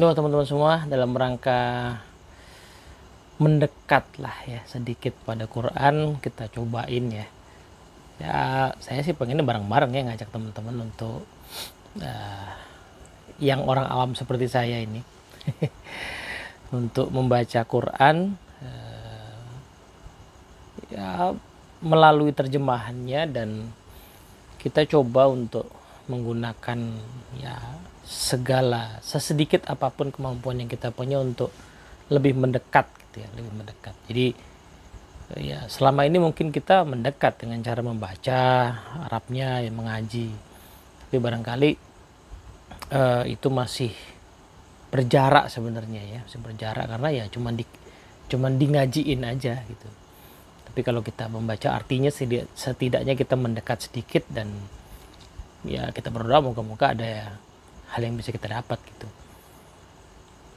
Halo 0.00 0.16
teman-teman 0.16 0.48
semua 0.48 0.88
dalam 0.88 1.12
rangka 1.12 1.60
mendekat 3.36 4.08
lah 4.16 4.32
ya 4.48 4.64
sedikit 4.64 5.12
pada 5.28 5.44
Quran 5.44 6.16
kita 6.24 6.48
cobain 6.48 7.04
ya. 7.12 7.28
Ya 8.16 8.72
saya 8.80 9.04
sih 9.04 9.12
pengennya 9.12 9.44
bareng-bareng 9.44 9.92
ya 9.92 10.08
ngajak 10.08 10.32
teman-teman 10.32 10.88
untuk 10.88 11.28
uh, 12.00 12.52
yang 13.44 13.60
orang 13.68 13.84
awam 13.92 14.16
seperti 14.16 14.48
saya 14.48 14.80
ini 14.80 15.04
untuk 16.80 17.12
membaca 17.12 17.60
Quran 17.68 18.40
uh, 18.40 19.44
ya 20.96 21.36
melalui 21.84 22.32
terjemahannya 22.32 23.28
dan 23.28 23.68
kita 24.64 24.88
coba 24.88 25.28
untuk 25.28 25.68
menggunakan 26.08 26.88
ya 27.36 27.60
segala 28.10 28.98
sesedikit 29.06 29.70
apa 29.70 29.94
pun 29.94 30.10
kemampuan 30.10 30.58
yang 30.58 30.66
kita 30.66 30.90
punya 30.90 31.22
untuk 31.22 31.54
lebih 32.10 32.34
mendekat 32.34 32.90
gitu 33.06 33.22
ya 33.22 33.28
lebih 33.38 33.54
mendekat. 33.54 33.94
Jadi 34.10 34.26
ya 35.38 35.62
selama 35.70 36.02
ini 36.10 36.18
mungkin 36.18 36.50
kita 36.50 36.82
mendekat 36.82 37.38
dengan 37.38 37.62
cara 37.62 37.86
membaca 37.86 38.42
Arabnya 39.06 39.62
yang 39.62 39.78
mengaji. 39.78 40.34
Tapi 41.06 41.16
barangkali 41.22 41.70
uh, 42.90 43.24
itu 43.30 43.46
masih 43.46 43.94
berjarak 44.90 45.46
sebenarnya 45.46 46.02
ya 46.02 46.20
masih 46.26 46.42
berjarak. 46.42 46.90
Karena 46.90 47.14
ya 47.14 47.24
cuman 47.30 47.54
di 47.54 47.64
cuman 48.26 48.58
di 48.58 48.66
ngajiin 48.74 49.22
aja 49.22 49.54
gitu. 49.70 49.88
Tapi 50.66 50.80
kalau 50.82 51.02
kita 51.02 51.30
membaca 51.30 51.78
artinya 51.78 52.10
setidaknya 52.10 53.14
kita 53.14 53.38
mendekat 53.38 53.86
sedikit 53.86 54.26
dan 54.30 54.50
ya 55.62 55.94
kita 55.94 56.10
berdoa 56.10 56.42
moga-moga 56.42 56.94
ada 56.94 57.38
hal 57.94 58.00
yang 58.02 58.14
bisa 58.14 58.30
kita 58.30 58.46
dapat 58.46 58.78
gitu. 58.86 59.08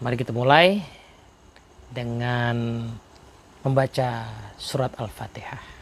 Mari 0.03 0.15
kita 0.19 0.33
mulai 0.35 0.83
dengan 1.93 2.85
membaca 3.63 4.27
surat 4.59 4.91
al-fatihah 4.99 5.73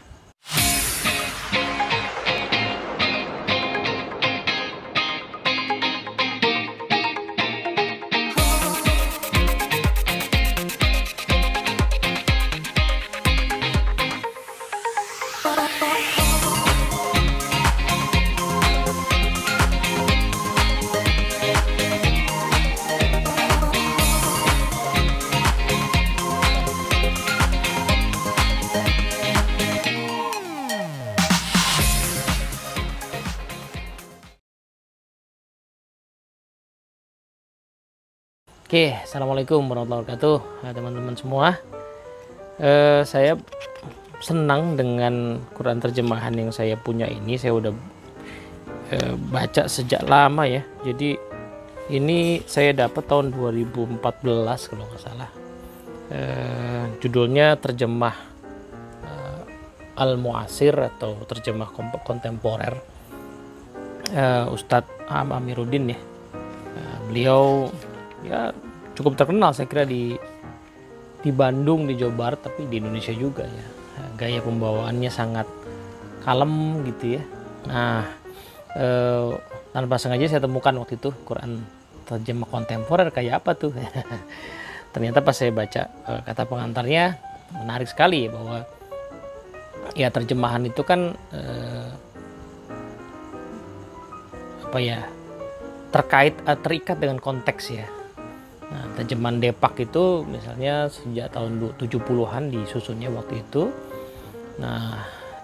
Oke, 38.72 38.88
assalamualaikum 39.04 39.68
warahmatullahi 39.68 40.16
wabarakatuh, 40.16 40.36
teman-teman 40.72 41.12
semua. 41.12 41.60
Eh, 42.56 43.04
saya 43.04 43.36
senang 44.24 44.80
dengan 44.80 45.44
Quran 45.52 45.76
terjemahan 45.76 46.32
yang 46.32 46.48
saya 46.56 46.72
punya 46.80 47.04
ini. 47.04 47.36
Saya 47.36 47.52
udah 47.52 47.68
eh, 48.96 49.12
baca 49.28 49.68
sejak 49.68 50.08
lama 50.08 50.48
ya. 50.48 50.64
Jadi 50.88 51.20
ini 51.92 52.40
saya 52.48 52.72
dapat 52.72 53.04
tahun 53.04 53.36
2014 53.36 54.00
kalau 54.40 54.88
nggak 54.88 55.02
salah. 55.04 55.28
Eh, 56.08 56.96
judulnya 57.04 57.60
terjemah 57.60 58.16
eh, 59.04 60.00
Al 60.00 60.16
Muasir 60.16 60.72
atau 60.80 61.20
terjemah 61.28 61.76
kontemporer 62.08 62.72
eh, 64.16 64.48
Ustadz 64.48 65.12
Am 65.12 65.28
Amiruddin 65.36 65.92
ya. 65.92 66.00
Eh, 66.72 66.96
beliau 67.12 67.68
ya 68.22 68.54
cukup 68.94 69.18
terkenal 69.18 69.50
saya 69.52 69.66
kira 69.66 69.84
di 69.86 70.14
di 71.22 71.30
Bandung 71.30 71.86
di 71.86 71.94
Jawa 71.94 72.14
Barat 72.14 72.40
tapi 72.42 72.66
di 72.66 72.82
Indonesia 72.82 73.14
juga 73.14 73.46
ya. 73.46 73.66
Gaya 74.18 74.42
pembawaannya 74.42 75.10
sangat 75.10 75.46
kalem 76.26 76.82
gitu 76.90 77.18
ya. 77.18 77.22
Nah 77.70 78.02
eh, 78.74 79.30
tanpa 79.70 79.96
sengaja 79.96 80.26
saya 80.28 80.42
temukan 80.42 80.74
waktu 80.82 80.98
itu 80.98 81.14
Quran 81.24 81.62
terjemah 82.06 82.48
kontemporer 82.50 83.08
kayak 83.14 83.42
apa 83.42 83.54
tuh. 83.54 83.72
Ternyata 84.92 85.24
pas 85.24 85.34
saya 85.34 85.54
baca 85.54 85.82
eh, 85.88 86.20
kata 86.26 86.42
pengantarnya 86.44 87.16
menarik 87.62 87.86
sekali 87.86 88.26
bahwa 88.26 88.66
ya 89.94 90.10
terjemahan 90.10 90.66
itu 90.66 90.82
kan 90.82 91.14
eh, 91.30 91.90
apa 94.66 94.78
ya 94.80 95.04
terkait 95.92 96.34
terikat 96.64 96.96
dengan 96.96 97.20
konteks 97.20 97.64
ya 97.76 97.84
Nah, 98.72 98.84
terjemahan 98.96 99.36
Depak 99.36 99.84
itu 99.84 100.24
misalnya 100.24 100.88
sejak 100.88 101.36
tahun 101.36 101.76
70-an 101.76 102.48
disusunnya 102.48 103.12
waktu 103.12 103.44
itu. 103.44 103.68
Nah, 104.56 104.96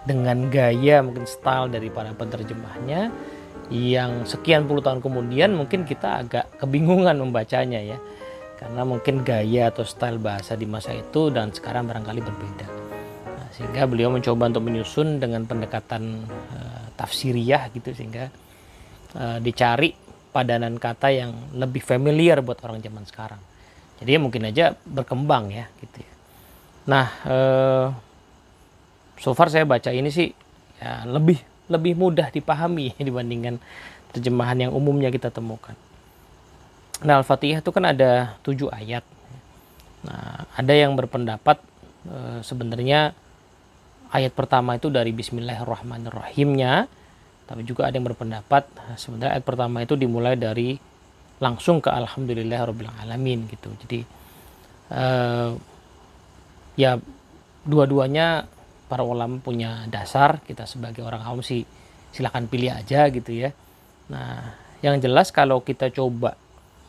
dengan 0.08 0.48
gaya 0.48 1.04
mungkin 1.04 1.28
style 1.28 1.68
dari 1.68 1.92
para 1.92 2.16
penerjemahnya 2.16 3.12
yang 3.68 4.24
sekian 4.24 4.64
puluh 4.64 4.80
tahun 4.80 5.04
kemudian 5.04 5.52
mungkin 5.52 5.84
kita 5.84 6.24
agak 6.24 6.48
kebingungan 6.56 7.20
membacanya 7.20 7.84
ya. 7.84 8.00
Karena 8.58 8.82
mungkin 8.82 9.22
gaya 9.22 9.70
atau 9.70 9.84
style 9.84 10.18
bahasa 10.18 10.58
di 10.58 10.66
masa 10.66 10.90
itu 10.96 11.30
dan 11.30 11.52
sekarang 11.52 11.86
barangkali 11.86 12.20
berbeda. 12.24 12.66
Nah, 13.28 13.48
sehingga 13.54 13.84
beliau 13.86 14.10
mencoba 14.10 14.50
untuk 14.50 14.64
menyusun 14.66 15.20
dengan 15.20 15.44
pendekatan 15.44 16.26
uh, 16.56 16.84
tafsiriyah 16.98 17.70
gitu 17.76 17.94
sehingga 17.94 18.32
uh, 19.14 19.38
dicari 19.38 20.07
padanan 20.30 20.76
kata 20.76 21.08
yang 21.10 21.32
lebih 21.56 21.80
familiar 21.80 22.40
buat 22.44 22.60
orang 22.64 22.80
zaman 22.84 23.04
sekarang. 23.08 23.40
Jadi 23.98 24.10
ya 24.14 24.20
mungkin 24.22 24.42
aja 24.46 24.64
berkembang 24.86 25.50
ya 25.50 25.66
gitu 25.82 26.04
ya. 26.04 26.12
Nah, 26.88 27.06
eh, 27.26 27.86
so 29.18 29.34
far 29.34 29.50
saya 29.50 29.66
baca 29.66 29.90
ini 29.90 30.08
sih 30.08 30.30
ya 30.78 31.04
lebih 31.04 31.42
lebih 31.68 31.92
mudah 31.98 32.32
dipahami 32.32 32.96
dibandingkan 33.08 33.60
terjemahan 34.14 34.68
yang 34.68 34.72
umumnya 34.72 35.12
kita 35.12 35.28
temukan. 35.28 35.76
Nah, 37.04 37.22
Al-Fatihah 37.22 37.62
itu 37.62 37.70
kan 37.70 37.84
ada 37.86 38.34
tujuh 38.42 38.72
ayat. 38.74 39.06
Nah, 40.02 40.48
ada 40.50 40.74
yang 40.74 40.98
berpendapat 40.98 41.62
e, 42.02 42.42
sebenarnya 42.42 43.14
ayat 44.10 44.32
pertama 44.34 44.74
itu 44.74 44.90
dari 44.90 45.14
Bismillahirrahmanirrahimnya 45.14 46.90
tapi 47.48 47.64
juga 47.64 47.88
ada 47.88 47.96
yang 47.96 48.04
berpendapat 48.04 48.68
sebenarnya 49.00 49.40
ayat 49.40 49.44
pertama 49.48 49.80
itu 49.80 49.96
dimulai 49.96 50.36
dari 50.36 50.76
langsung 51.40 51.80
ke 51.80 51.88
alhamdulillah 51.88 52.60
rabbil 52.68 52.92
alamin 53.00 53.48
gitu. 53.48 53.72
Jadi 53.86 54.04
uh, 54.92 55.56
ya 56.76 57.00
dua-duanya 57.64 58.44
para 58.88 59.00
ulama 59.00 59.40
punya 59.40 59.88
dasar, 59.88 60.44
kita 60.44 60.68
sebagai 60.68 61.00
orang 61.00 61.24
awam 61.24 61.40
sih 61.40 61.64
silahkan 62.12 62.44
pilih 62.44 62.72
aja 62.72 63.08
gitu 63.08 63.32
ya. 63.32 63.50
Nah, 64.12 64.56
yang 64.84 65.00
jelas 65.00 65.32
kalau 65.32 65.64
kita 65.64 65.88
coba 65.88 66.36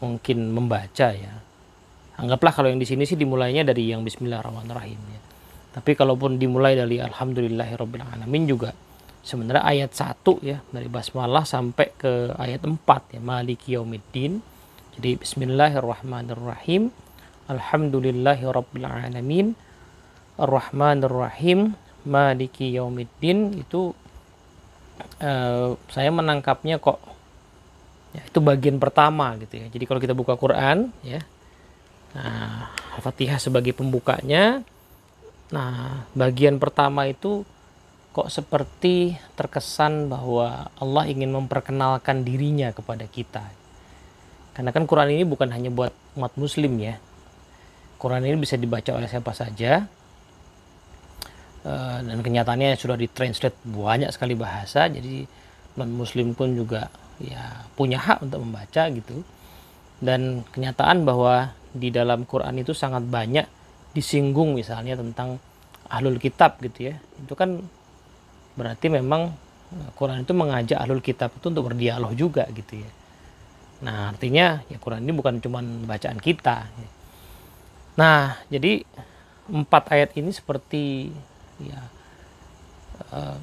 mungkin 0.03 0.51
membaca 0.51 1.07
ya. 1.11 1.33
Anggaplah 2.19 2.51
kalau 2.51 2.67
yang 2.67 2.79
di 2.79 2.87
sini 2.87 3.07
sih 3.07 3.15
dimulainya 3.15 3.63
dari 3.63 3.91
yang 3.91 4.03
bismillahirrahmanirrahim 4.03 4.99
ya. 4.99 5.21
Tapi 5.79 5.95
kalaupun 5.95 6.35
dimulai 6.35 6.75
dari 6.75 6.99
alhamdulillahirabbil 6.99 8.03
alamin 8.03 8.43
juga 8.43 8.75
sebenarnya 9.29 9.61
ayat 9.61 9.93
1 9.93 10.25
ya 10.41 10.57
dari 10.73 10.89
basmalah 10.89 11.45
sampai 11.45 11.93
ke 11.93 12.33
ayat 12.33 12.65
4 12.65 13.13
ya 13.13 13.21
maliki 13.21 13.77
yaumiddin. 13.77 14.41
Jadi 14.97 15.21
bismillahirrahmanirrahim. 15.21 16.89
Alhamdulillahirabbil 17.45 18.89
alamin. 18.89 19.53
Arrahmanirrahim. 20.41 21.77
Maliki 22.09 22.73
yaumiddin. 22.73 23.61
Itu 23.61 23.93
uh, 25.21 25.77
saya 25.93 26.09
menangkapnya 26.09 26.81
kok 26.81 26.97
ya, 28.17 28.25
itu 28.25 28.39
bagian 28.41 28.81
pertama 28.81 29.37
gitu 29.37 29.61
ya. 29.61 29.67
Jadi 29.69 29.83
kalau 29.85 30.01
kita 30.01 30.17
buka 30.17 30.33
Quran 30.35 30.89
ya 31.05 31.21
nah 32.09 32.73
Al-Fatihah 32.97 33.37
sebagai 33.37 33.69
pembukanya. 33.77 34.65
Nah 35.53 36.09
bagian 36.17 36.57
pertama 36.57 37.05
itu 37.05 37.45
kok 38.09 38.27
seperti 38.33 39.15
terkesan 39.37 40.09
bahwa 40.09 40.73
Allah 40.81 41.03
ingin 41.05 41.29
memperkenalkan 41.29 42.25
dirinya 42.25 42.73
kepada 42.73 43.05
kita. 43.05 43.45
Karena 44.57 44.73
kan 44.73 44.89
Quran 44.89 45.13
ini 45.13 45.23
bukan 45.23 45.53
hanya 45.53 45.69
buat 45.69 45.93
umat 46.17 46.33
muslim 46.35 46.81
ya. 46.81 46.97
Quran 48.01 48.25
ini 48.25 48.35
bisa 48.41 48.57
dibaca 48.57 48.91
oleh 48.97 49.07
siapa 49.07 49.31
saja. 49.31 49.85
Eh, 51.59 51.97
dan 52.01 52.17
kenyataannya 52.19 52.75
sudah 52.79 52.97
ditranslate 52.97 53.59
banyak 53.67 54.09
sekali 54.09 54.33
bahasa. 54.33 54.89
Jadi 54.89 55.23
non 55.77 55.93
muslim 55.93 56.33
pun 56.33 56.57
juga 56.57 56.89
ya 57.21 57.67
punya 57.75 57.99
hak 57.99 58.25
untuk 58.25 58.41
membaca 58.41 58.87
gitu. 58.89 59.21
dan 59.99 60.47
kenyataan 60.55 61.03
bahwa 61.03 61.51
di 61.75 61.91
dalam 61.91 62.23
Quran 62.23 62.63
itu 62.63 62.71
sangat 62.71 63.03
banyak 63.03 63.43
disinggung 63.91 64.55
misalnya 64.55 64.95
tentang 64.95 65.43
ahlul 65.91 66.15
kitab 66.15 66.55
gitu 66.63 66.93
ya 66.93 66.95
itu 67.19 67.33
kan 67.35 67.59
berarti 68.57 68.87
memang 68.89 69.33
eh, 69.73 69.89
Quran 69.97 70.23
itu 70.23 70.33
mengajak 70.33 70.77
ahlul 70.79 71.03
kitab 71.03 71.33
itu 71.35 71.45
untuk 71.49 71.73
berdialog 71.73 72.13
juga 72.15 72.47
gitu 72.53 72.79
ya. 72.79 72.91
Nah 73.85 74.11
artinya 74.11 74.61
ya 74.67 74.77
Quran 74.77 75.05
ini 75.05 75.13
bukan 75.15 75.39
cuma 75.43 75.61
bacaan 75.63 76.19
kita 76.19 76.67
nah 77.99 78.39
jadi 78.47 78.87
empat 79.51 79.91
ayat 79.91 80.15
ini 80.15 80.31
seperti 80.31 81.11
ya 81.59 81.81
uh, 83.11 83.37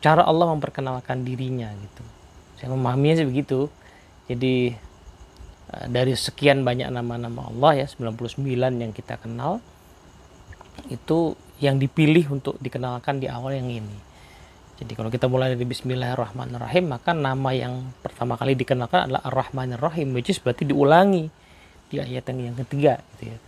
cara 0.00 0.24
Allah 0.24 0.56
memperkenalkan 0.56 1.22
dirinya 1.22 1.68
gitu. 1.76 2.04
Saya 2.56 2.72
memahaminya 2.72 3.20
sih 3.20 3.28
begitu. 3.28 3.68
Jadi 4.26 4.72
uh, 5.70 5.86
dari 5.92 6.16
sekian 6.16 6.64
banyak 6.64 6.88
nama-nama 6.88 7.52
Allah 7.52 7.84
ya 7.84 7.86
99 7.86 8.40
yang 8.56 8.92
kita 8.96 9.20
kenal 9.20 9.60
itu 10.88 11.36
yang 11.60 11.76
dipilih 11.76 12.32
untuk 12.32 12.56
dikenalkan 12.58 13.20
di 13.20 13.28
awal 13.28 13.56
yang 13.56 13.68
ini 13.68 13.98
jadi 14.80 14.96
kalau 14.96 15.12
kita 15.12 15.28
mulai 15.28 15.52
dari 15.52 15.68
Bismillahirrahmanirrahim 15.68 16.84
maka 16.88 17.12
nama 17.12 17.50
yang 17.52 17.92
pertama 18.00 18.40
kali 18.40 18.56
dikenalkan 18.56 19.08
adalah 19.08 19.20
Ar-Rahmanir-Rahim 19.28 20.16
which 20.16 20.32
is 20.32 20.40
berarti 20.40 20.64
diulangi 20.64 21.28
di 21.92 22.00
ayat 22.00 22.32
yang 22.32 22.56
ketiga 22.64 22.96
gitu 23.14 23.36
ya 23.36 23.38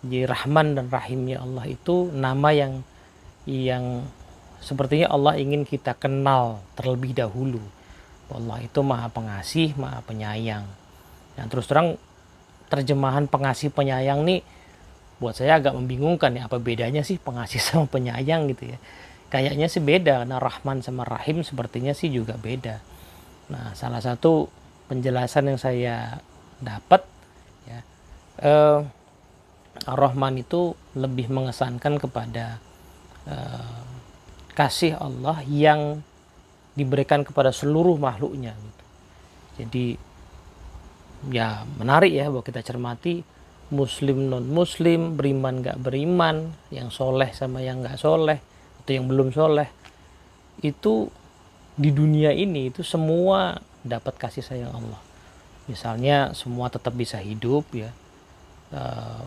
jadi 0.00 0.24
Rahman 0.24 0.80
dan 0.80 0.86
Rahimnya 0.88 1.44
Allah 1.44 1.68
itu 1.68 2.08
nama 2.16 2.48
yang 2.56 2.80
yang 3.44 4.04
sepertinya 4.60 5.12
Allah 5.12 5.36
ingin 5.36 5.68
kita 5.68 5.96
kenal 5.96 6.64
terlebih 6.76 7.12
dahulu. 7.12 7.60
Allah 8.30 8.62
itu 8.62 8.80
maha 8.80 9.10
pengasih, 9.10 9.74
maha 9.74 10.00
penyayang. 10.06 10.64
Yang 11.36 11.46
terus 11.50 11.66
terang 11.66 11.88
terjemahan 12.70 13.26
pengasih 13.26 13.74
penyayang 13.74 14.22
nih 14.22 14.40
buat 15.20 15.36
saya 15.36 15.60
agak 15.60 15.76
membingungkan 15.76 16.32
ya 16.32 16.48
apa 16.48 16.56
bedanya 16.56 17.04
sih 17.04 17.20
pengasih 17.20 17.60
sama 17.66 17.86
penyayang 17.86 18.48
gitu 18.50 18.74
ya. 18.74 18.78
Kayaknya 19.30 19.70
sih 19.70 19.78
beda 19.78 20.26
karena 20.26 20.42
Rahman 20.42 20.82
sama 20.82 21.06
Rahim 21.06 21.46
sepertinya 21.46 21.94
sih 21.94 22.10
juga 22.10 22.34
beda. 22.34 22.82
Nah, 23.54 23.78
salah 23.78 24.02
satu 24.02 24.50
penjelasan 24.90 25.54
yang 25.54 25.58
saya 25.60 26.18
dapat 26.58 27.06
ya 27.70 27.80
eh, 28.42 28.80
Ar-Rahman 29.86 30.42
itu 30.42 30.74
lebih 30.98 31.30
mengesankan 31.30 32.02
kepada 32.02 32.58
eh, 33.30 33.80
kasih 34.58 34.98
Allah 34.98 35.46
yang 35.46 36.02
diberikan 36.74 37.22
kepada 37.22 37.54
seluruh 37.54 37.94
makhluknya 38.02 38.54
gitu. 38.58 38.84
Jadi 39.62 39.86
ya 41.28 41.62
menarik 41.76 42.10
ya 42.10 42.32
bahwa 42.32 42.42
kita 42.42 42.64
cermati 42.64 43.22
muslim 43.70 44.26
non 44.26 44.46
muslim 44.50 45.14
beriman 45.14 45.62
gak 45.62 45.78
beriman 45.78 46.50
yang 46.74 46.90
soleh 46.90 47.30
sama 47.30 47.62
yang 47.62 47.86
gak 47.86 47.98
soleh 47.98 48.42
atau 48.82 48.92
yang 48.92 49.06
belum 49.06 49.30
soleh. 49.30 49.70
Itu 50.60 51.08
di 51.78 51.94
dunia 51.94 52.34
ini 52.34 52.68
itu 52.68 52.82
semua 52.82 53.56
dapat 53.86 54.18
kasih 54.18 54.44
sayang 54.44 54.74
Allah. 54.74 55.00
Misalnya 55.70 56.34
semua 56.34 56.66
tetap 56.68 56.92
bisa 56.98 57.16
hidup 57.22 57.64
ya. 57.72 57.90
Uh, 58.70 59.26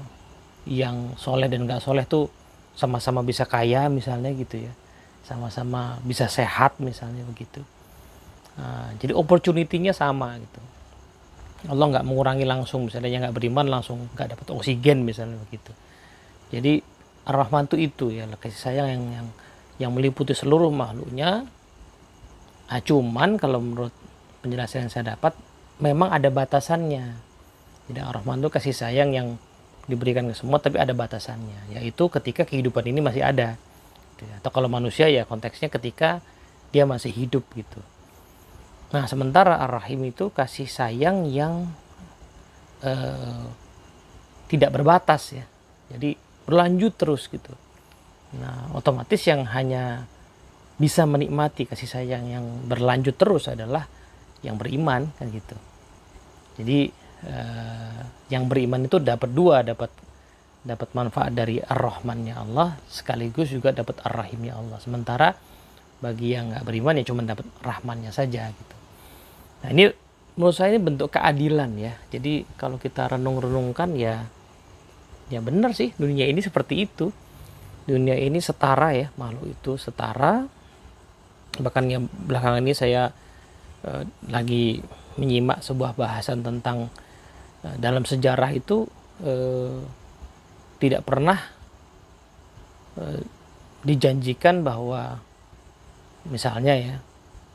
yang 0.64 1.16
soleh 1.20 1.52
dan 1.52 1.68
gak 1.68 1.84
soleh 1.84 2.08
tuh 2.08 2.32
sama-sama 2.76 3.24
bisa 3.24 3.48
kaya 3.48 3.88
misalnya 3.88 4.32
gitu 4.36 4.68
ya. 4.68 4.74
Sama-sama 5.24 6.04
bisa 6.04 6.28
sehat 6.28 6.80
misalnya 6.84 7.24
begitu. 7.24 7.64
Nah, 8.60 8.94
jadi 9.02 9.16
opportunity-nya 9.18 9.96
sama 9.96 10.38
gitu 10.38 10.62
Allah 11.70 11.86
nggak 11.96 12.06
mengurangi 12.06 12.44
langsung. 12.44 12.88
Misalnya 12.88 13.10
yang 13.12 13.22
nggak 13.28 13.36
beriman 13.36 13.68
langsung 13.68 14.12
nggak 14.16 14.36
dapat 14.36 14.48
oksigen 14.52 15.08
misalnya 15.08 15.40
begitu. 15.48 15.72
Jadi 16.52 16.84
Ar-Rahman 17.24 17.72
itu 17.72 17.76
itu 17.80 18.06
ya 18.12 18.28
kasih 18.28 18.60
sayang 18.60 18.88
yang 18.92 19.04
yang 19.12 19.28
yang 19.88 19.92
meliputi 19.96 20.36
seluruh 20.36 20.70
makhluknya. 20.70 21.48
Nah, 22.74 22.82
cuman 22.82 23.38
kalau 23.38 23.62
menurut 23.62 23.94
penjelasan 24.42 24.90
yang 24.90 24.92
saya 24.92 25.16
dapat 25.16 25.38
memang 25.80 26.12
ada 26.12 26.28
batasannya. 26.34 27.16
Jadi 27.88 28.00
Ar-Rahman 28.00 28.44
itu 28.44 28.50
kasih 28.52 28.76
sayang 28.76 29.16
yang 29.16 29.28
diberikan 29.88 30.28
ke 30.28 30.36
semua 30.36 30.60
tapi 30.60 30.80
ada 30.80 30.92
batasannya. 30.92 31.76
Yaitu 31.80 32.12
ketika 32.12 32.44
kehidupan 32.44 32.84
ini 32.92 33.00
masih 33.00 33.24
ada. 33.24 33.56
Gitu 34.14 34.30
ya. 34.30 34.40
atau 34.40 34.52
kalau 34.54 34.70
manusia 34.70 35.10
ya 35.10 35.26
konteksnya 35.26 35.74
ketika 35.74 36.22
dia 36.70 36.86
masih 36.86 37.10
hidup 37.10 37.46
gitu 37.58 37.82
nah 38.94 39.10
sementara 39.10 39.58
ar-rahim 39.58 40.14
itu 40.14 40.30
kasih 40.30 40.70
sayang 40.70 41.26
yang 41.26 41.66
eh, 42.86 43.46
tidak 44.48 44.70
berbatas 44.70 45.34
ya 45.34 45.46
jadi 45.90 46.14
berlanjut 46.46 46.94
terus 46.94 47.26
gitu 47.28 47.50
nah 48.38 48.70
otomatis 48.78 49.20
yang 49.26 49.50
hanya 49.50 50.06
bisa 50.78 51.06
menikmati 51.10 51.66
kasih 51.66 51.90
sayang 51.90 52.30
yang 52.30 52.46
berlanjut 52.70 53.18
terus 53.18 53.50
adalah 53.50 53.90
yang 54.46 54.62
beriman 54.62 55.10
kan 55.18 55.28
gitu 55.34 55.58
jadi 56.62 56.94
eh, 57.26 58.00
yang 58.30 58.46
beriman 58.46 58.86
itu 58.86 59.02
dapat 59.02 59.30
dua 59.34 59.66
dapat 59.66 59.90
dapat 60.64 60.96
manfaat 60.96 61.36
dari 61.36 61.60
ar-Rahmannya 61.60 62.36
Allah 62.40 62.80
sekaligus 62.88 63.52
juga 63.52 63.76
dapat 63.76 64.00
ar-Rahimnya 64.00 64.56
Allah. 64.56 64.80
Sementara 64.80 65.36
bagi 66.00 66.36
yang 66.36 66.56
nggak 66.56 66.64
beriman 66.64 67.00
ya 67.00 67.04
cuma 67.04 67.22
dapat 67.24 67.48
rahmannya 67.64 68.12
saja 68.12 68.48
gitu. 68.52 68.76
Nah 69.64 69.70
ini 69.72 69.90
menurut 70.36 70.56
saya 70.56 70.76
ini 70.76 70.82
bentuk 70.84 71.16
keadilan 71.16 71.72
ya. 71.80 71.94
Jadi 72.12 72.44
kalau 72.60 72.78
kita 72.78 73.08
renung-renungkan 73.16 73.96
ya 73.96 74.28
ya 75.32 75.40
benar 75.40 75.72
sih 75.74 75.96
dunia 75.96 76.28
ini 76.28 76.44
seperti 76.44 76.84
itu. 76.84 77.10
Dunia 77.84 78.16
ini 78.16 78.40
setara 78.40 78.96
ya 78.96 79.08
makhluk 79.16 79.56
itu 79.56 79.80
setara. 79.80 80.46
Bahkan 81.58 81.84
yang 81.90 82.06
belakangan 82.08 82.62
ini 82.62 82.74
saya 82.76 83.10
eh, 83.88 84.04
lagi 84.28 84.84
menyimak 85.16 85.62
sebuah 85.62 85.96
bahasan 85.96 86.44
tentang 86.44 86.92
eh, 87.64 87.76
dalam 87.80 88.04
sejarah 88.04 88.52
itu 88.52 88.88
eh, 89.24 89.80
tidak 90.84 91.08
pernah 91.08 91.40
e, 93.00 93.24
dijanjikan 93.88 94.68
bahwa 94.68 95.24
misalnya 96.28 96.76
ya 96.76 96.96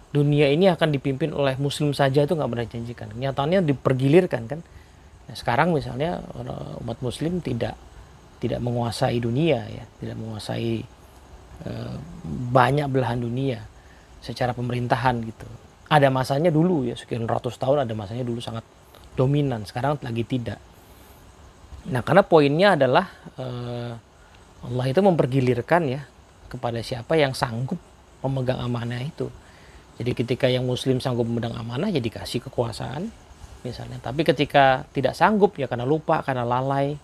dunia 0.09 0.49
ini 0.49 0.73
akan 0.73 0.89
dipimpin 0.89 1.37
oleh 1.37 1.57
muslim 1.61 1.93
saja 1.93 2.25
itu 2.25 2.33
nggak 2.33 2.49
pernah 2.49 2.65
dijanjikan. 2.65 3.09
Nyatanya 3.13 3.61
dipergilirkan 3.61 4.43
kan? 4.49 4.61
Nah, 5.29 5.35
sekarang 5.37 5.77
misalnya 5.77 6.25
umat 6.81 6.99
muslim 7.05 7.45
tidak 7.45 7.77
tidak 8.41 8.65
menguasai 8.65 9.21
dunia 9.21 9.69
ya. 9.69 9.85
Tidak 10.01 10.17
menguasai 10.17 10.81
e, 11.65 11.71
banyak 12.49 12.89
belahan 12.89 13.21
dunia 13.21 13.61
secara 14.25 14.57
pemerintahan 14.57 15.21
gitu. 15.29 15.45
Ada 15.93 16.09
masanya 16.09 16.49
dulu 16.49 16.89
ya. 16.89 16.97
Sekian 16.97 17.29
ratus 17.29 17.61
tahun 17.61 17.85
ada 17.85 17.93
masanya 17.93 18.25
dulu 18.25 18.41
sangat 18.41 18.65
dominan. 19.13 19.69
Sekarang 19.69 20.01
lagi 20.01 20.25
tidak. 20.25 20.61
Nah, 21.89 22.05
karena 22.05 22.21
poinnya 22.21 22.77
adalah 22.77 23.09
uh, 23.41 23.97
Allah 24.61 24.87
itu 24.91 25.01
mempergilirkan 25.01 25.89
ya 25.89 26.05
kepada 26.53 26.85
siapa 26.85 27.17
yang 27.17 27.33
sanggup 27.33 27.81
memegang 28.21 28.61
amanah 28.61 29.01
itu. 29.01 29.33
Jadi 29.99 30.11
ketika 30.15 30.47
yang 30.47 30.63
muslim 30.63 31.03
sanggup 31.03 31.27
memegang 31.27 31.59
amanah 31.59 31.91
ya 31.91 31.99
dikasih 31.99 32.47
kekuasaan 32.47 33.11
misalnya. 33.67 33.99
Tapi 33.99 34.23
ketika 34.23 34.87
tidak 34.95 35.19
sanggup 35.19 35.59
ya 35.59 35.67
karena 35.67 35.83
lupa, 35.83 36.23
karena 36.23 36.47
lalai, 36.47 36.95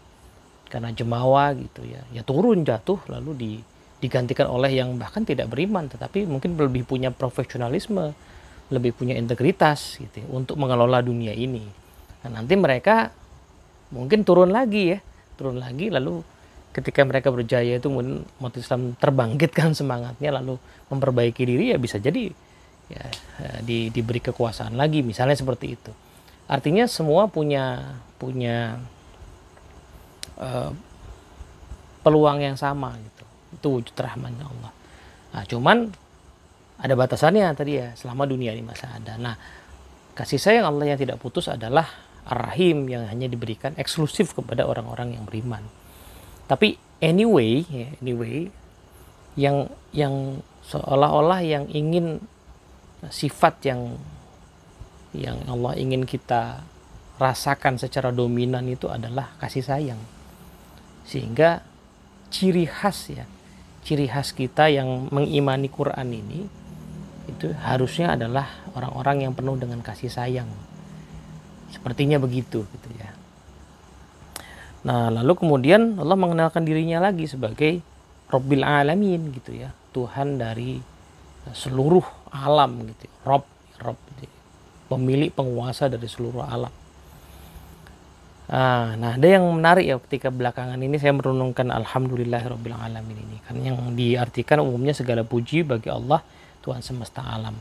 karena 0.71 0.95
jemawa 0.95 1.51
gitu 1.59 1.83
ya, 1.83 2.01
ya 2.15 2.23
turun 2.23 2.63
jatuh 2.63 3.03
lalu 3.11 3.31
di, 3.35 3.53
digantikan 3.99 4.47
oleh 4.47 4.79
yang 4.79 4.95
bahkan 4.95 5.27
tidak 5.27 5.51
beriman 5.51 5.91
tetapi 5.91 6.27
mungkin 6.31 6.55
lebih 6.55 6.87
punya 6.87 7.11
profesionalisme, 7.11 8.15
lebih 8.71 8.95
punya 8.95 9.19
integritas 9.19 9.99
gitu 9.99 10.23
ya, 10.23 10.27
untuk 10.31 10.55
mengelola 10.55 11.03
dunia 11.03 11.35
ini. 11.35 11.67
Nah, 12.25 12.41
nanti 12.41 12.55
mereka 12.55 13.11
mungkin 13.93 14.23
turun 14.27 14.51
lagi 14.51 14.97
ya 14.97 14.99
turun 15.39 15.63
lagi 15.63 15.91
lalu 15.91 16.23
ketika 16.75 17.07
mereka 17.07 17.31
berjaya 17.31 17.79
itu 17.79 17.87
mungkin 17.87 18.27
umat 18.43 18.55
Islam 18.59 18.99
terbangkitkan 18.99 19.75
semangatnya 19.79 20.35
lalu 20.35 20.59
memperbaiki 20.91 21.43
diri 21.47 21.75
ya 21.75 21.79
bisa 21.79 22.03
jadi 22.03 22.35
ya 22.95 23.07
di, 23.67 23.91
diberi 23.91 24.23
kekuasaan 24.23 24.79
lagi 24.79 25.03
misalnya 25.03 25.35
seperti 25.35 25.67
itu. 25.75 25.93
Artinya 26.47 26.87
semua 26.87 27.27
punya 27.27 27.97
punya 28.21 28.79
uh, 30.39 30.71
peluang 32.07 32.39
yang 32.39 32.55
sama 32.55 32.95
gitu. 33.01 33.25
Itu 33.59 33.67
wujud 33.81 33.97
rahmannya 33.97 34.45
Allah. 34.47 34.73
Nah 35.35 35.43
cuman 35.49 35.79
ada 36.79 36.95
batasannya 36.95 37.51
tadi 37.59 37.81
ya 37.81 37.91
selama 37.99 38.29
dunia 38.29 38.55
ini 38.55 38.63
masih 38.63 38.87
ada. 38.87 39.19
Nah 39.19 39.35
kasih 40.15 40.39
sayang 40.39 40.71
Allah 40.71 40.95
yang 40.95 40.99
tidak 41.01 41.19
putus 41.19 41.51
adalah 41.51 41.91
Ar-Rahim 42.25 42.89
yang 42.89 43.05
hanya 43.11 43.29
diberikan 43.29 43.77
eksklusif 43.77 44.33
kepada 44.33 44.65
orang-orang 44.65 45.19
yang 45.19 45.25
beriman. 45.29 45.61
Tapi 46.45 46.77
anyway, 47.01 47.65
ya, 47.69 47.89
anyway 48.01 48.49
yang 49.35 49.69
yang 49.91 50.41
seolah-olah 50.65 51.41
yang 51.43 51.65
ingin 51.69 52.23
sifat 53.11 53.55
yang 53.69 53.81
yang 55.15 55.39
Allah 55.47 55.79
ingin 55.79 56.05
kita 56.09 56.65
rasakan 57.21 57.79
secara 57.79 58.11
dominan 58.11 58.67
itu 58.67 58.91
adalah 58.91 59.35
kasih 59.39 59.63
sayang. 59.63 60.01
Sehingga 61.05 61.63
ciri 62.33 62.67
khas 62.67 63.15
ya 63.15 63.25
ciri 63.85 64.09
khas 64.09 64.33
kita 64.33 64.73
yang 64.73 65.13
mengimani 65.13 65.69
Quran 65.69 66.09
ini 66.09 66.49
itu 67.29 67.53
harusnya 67.61 68.17
adalah 68.17 68.49
orang-orang 68.73 69.29
yang 69.29 69.33
penuh 69.37 69.61
dengan 69.61 69.85
kasih 69.85 70.09
sayang. 70.09 70.49
Sepertinya 71.69 72.17
begitu 72.17 72.65
gitu 72.65 72.89
ya. 72.97 73.13
Nah 74.89 75.13
lalu 75.13 75.37
kemudian 75.37 76.01
Allah 76.01 76.17
mengenalkan 76.17 76.65
dirinya 76.65 77.05
lagi 77.05 77.29
sebagai 77.29 77.85
Robbil 78.33 78.65
Alamin 78.65 79.37
gitu 79.37 79.53
ya. 79.53 79.69
Tuhan 79.93 80.41
dari 80.41 80.81
seluruh 81.53 82.24
alam 82.35 82.91
gitu 82.91 83.07
Rob 83.23 83.47
Rob 83.79 83.99
gitu. 84.19 84.35
pemilik 84.91 85.31
penguasa 85.31 85.87
dari 85.87 86.11
seluruh 86.11 86.43
alam 86.43 86.75
Ah, 88.45 88.93
nah, 89.01 89.17
ada 89.17 89.25
yang 89.25 89.49
menarik 89.57 89.89
ya 89.89 89.97
ketika 90.05 90.29
belakangan 90.29 90.77
ini 90.77 91.01
saya 91.01 91.17
merenungkan 91.17 91.73
Alhamdulillahirabbil 91.73 92.77
alamin 92.77 93.17
ini 93.17 93.41
kan 93.41 93.57
yang 93.57 93.97
diartikan 93.97 94.61
umumnya 94.61 94.93
segala 94.93 95.25
puji 95.25 95.65
bagi 95.65 95.89
Allah 95.89 96.21
Tuhan 96.61 96.85
semesta 96.85 97.25
alam. 97.25 97.57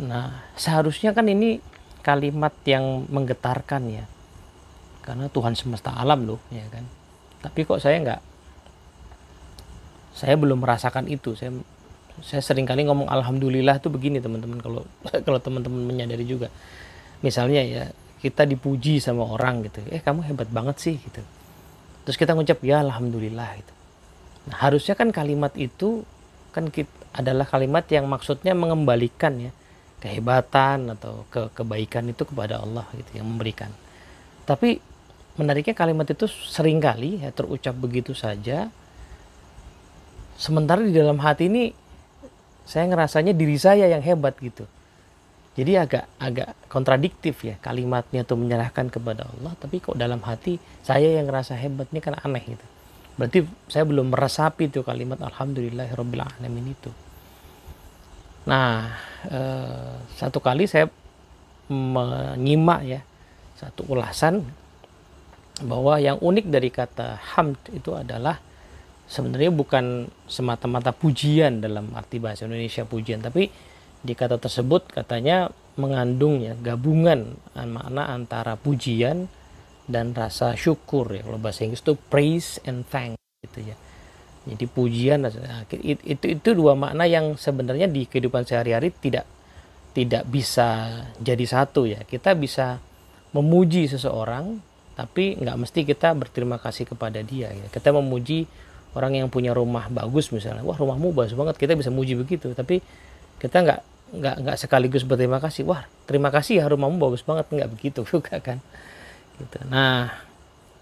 Nah, 0.00 0.40
seharusnya 0.56 1.12
kan 1.12 1.28
ini 1.28 1.60
kalimat 2.00 2.56
yang 2.64 3.04
menggetarkan 3.12 3.82
ya. 3.92 4.04
Karena 5.04 5.28
Tuhan 5.28 5.52
semesta 5.52 5.92
alam 5.92 6.24
loh, 6.24 6.40
ya 6.48 6.64
kan. 6.72 6.84
Tapi 7.44 7.68
kok 7.68 7.80
saya 7.80 8.00
nggak 8.00 8.20
saya 10.16 10.32
belum 10.40 10.64
merasakan 10.64 11.12
itu. 11.12 11.36
Saya 11.36 11.52
saya 12.22 12.42
sering 12.42 12.66
kali 12.66 12.86
ngomong 12.86 13.06
alhamdulillah 13.10 13.78
tuh 13.82 13.92
begini 13.92 14.18
teman-teman 14.18 14.58
kalau 14.58 14.82
kalau 15.26 15.38
teman-teman 15.38 15.82
menyadari 15.84 16.24
juga. 16.24 16.52
Misalnya 17.18 17.62
ya, 17.66 17.84
kita 18.22 18.46
dipuji 18.46 19.02
sama 19.02 19.26
orang 19.26 19.66
gitu. 19.66 19.82
Eh 19.90 19.98
kamu 19.98 20.22
hebat 20.30 20.48
banget 20.50 20.76
sih 20.78 20.94
gitu. 20.98 21.22
Terus 22.06 22.16
kita 22.16 22.34
ngucap 22.34 22.62
ya 22.62 22.82
alhamdulillah 22.82 23.48
gitu. 23.58 23.72
Nah, 24.48 24.56
harusnya 24.64 24.94
kan 24.96 25.12
kalimat 25.12 25.52
itu 25.58 26.06
kan 26.54 26.72
kita, 26.72 26.90
adalah 27.12 27.44
kalimat 27.44 27.84
yang 27.90 28.06
maksudnya 28.08 28.54
mengembalikan 28.54 29.36
ya 29.38 29.52
kehebatan 29.98 30.94
atau 30.94 31.26
ke 31.26 31.50
kebaikan 31.58 32.06
itu 32.06 32.22
kepada 32.22 32.62
Allah 32.62 32.86
gitu 32.94 33.18
yang 33.18 33.26
memberikan. 33.26 33.70
Tapi 34.46 34.78
menariknya 35.38 35.74
kalimat 35.74 36.06
itu 36.06 36.26
sering 36.26 36.78
kali 36.82 37.22
ya 37.22 37.30
terucap 37.30 37.74
begitu 37.78 38.10
saja 38.10 38.70
sementara 40.34 40.82
di 40.82 40.90
dalam 40.90 41.18
hati 41.22 41.46
ini 41.46 41.70
saya 42.68 42.84
ngerasanya 42.92 43.32
diri 43.32 43.56
saya 43.56 43.88
yang 43.88 44.04
hebat 44.04 44.36
gitu 44.44 44.68
jadi 45.58 45.82
agak 45.82 46.06
agak 46.22 46.54
kontradiktif 46.70 47.42
ya 47.42 47.58
kalimatnya 47.58 48.22
tuh 48.22 48.38
menyerahkan 48.38 48.94
kepada 48.94 49.26
Allah, 49.26 49.58
tapi 49.58 49.82
kok 49.82 49.98
dalam 49.98 50.22
hati 50.22 50.54
saya 50.86 51.18
yang 51.18 51.26
ngerasa 51.26 51.58
hebat 51.58 51.90
ini 51.90 51.98
kan 51.98 52.14
aneh 52.14 52.46
gitu. 52.46 52.66
Berarti 53.18 53.42
saya 53.66 53.82
belum 53.82 54.14
meresapi 54.14 54.70
tuh 54.70 54.86
kalimat 54.86 55.18
Alhamdulillahirabbil 55.18 56.22
alamin 56.22 56.78
itu. 56.78 56.94
Nah, 58.46 58.86
eh, 59.26 59.98
satu 60.14 60.38
kali 60.38 60.70
saya 60.70 60.86
menyimak 61.66 62.80
ya 62.86 63.00
satu 63.58 63.82
ulasan 63.90 64.46
bahwa 65.66 65.98
yang 65.98 66.22
unik 66.22 66.46
dari 66.54 66.70
kata 66.70 67.18
hamd 67.34 67.58
itu 67.74 67.98
adalah 67.98 68.38
sebenarnya 69.08 69.50
bukan 69.50 70.06
semata-mata 70.28 70.92
pujian 70.92 71.64
dalam 71.64 71.90
arti 71.96 72.20
bahasa 72.20 72.44
Indonesia 72.44 72.84
pujian, 72.84 73.24
tapi 73.24 73.48
di 73.98 74.14
kata 74.14 74.38
tersebut 74.38 74.92
katanya 74.92 75.50
mengandung 75.74 76.38
ya 76.44 76.54
gabungan 76.54 77.34
makna 77.54 78.14
antara 78.14 78.54
pujian 78.54 79.26
dan 79.88 80.12
rasa 80.12 80.54
syukur 80.54 81.08
ya. 81.10 81.24
Kalau 81.24 81.40
bahasa 81.40 81.64
Inggris 81.64 81.82
itu 81.82 81.96
praise 81.96 82.60
and 82.68 82.84
thank 82.86 83.16
gitu 83.42 83.72
ya. 83.72 83.76
Jadi 84.48 84.64
pujian 84.68 85.24
itu, 85.28 85.96
itu 86.04 86.24
itu 86.38 86.48
dua 86.52 86.76
makna 86.76 87.08
yang 87.08 87.34
sebenarnya 87.34 87.88
di 87.88 88.04
kehidupan 88.04 88.44
sehari-hari 88.44 88.92
tidak 88.92 89.24
tidak 89.96 90.28
bisa 90.28 91.02
jadi 91.18 91.44
satu 91.48 91.88
ya. 91.88 92.04
Kita 92.04 92.36
bisa 92.36 92.78
memuji 93.32 93.88
seseorang 93.88 94.60
tapi 94.98 95.38
nggak 95.38 95.56
mesti 95.62 95.80
kita 95.86 96.10
berterima 96.18 96.58
kasih 96.58 96.82
kepada 96.90 97.22
dia 97.22 97.54
ya. 97.54 97.66
kita 97.70 97.94
memuji 97.94 98.50
orang 98.96 99.18
yang 99.18 99.28
punya 99.28 99.52
rumah 99.52 99.90
bagus 99.92 100.32
misalnya 100.32 100.64
wah 100.64 100.76
rumahmu 100.76 101.12
bagus 101.12 101.36
banget 101.36 101.60
kita 101.60 101.76
bisa 101.76 101.92
muji 101.92 102.16
begitu. 102.16 102.52
Tapi 102.52 102.80
kita 103.40 103.56
nggak 103.64 103.80
nggak 104.08 104.36
nggak 104.44 104.56
sekaligus 104.56 105.04
berterima 105.04 105.42
kasih. 105.42 105.68
Wah 105.68 105.84
terima 106.08 106.32
kasih 106.32 106.62
ya 106.62 106.64
rumahmu 106.68 106.96
bagus 106.96 107.24
banget. 107.26 107.48
Nggak 107.52 107.68
begitu 107.72 108.00
juga 108.12 108.40
kan. 108.40 108.58
Gitu. 109.36 109.58
Nah 109.68 110.12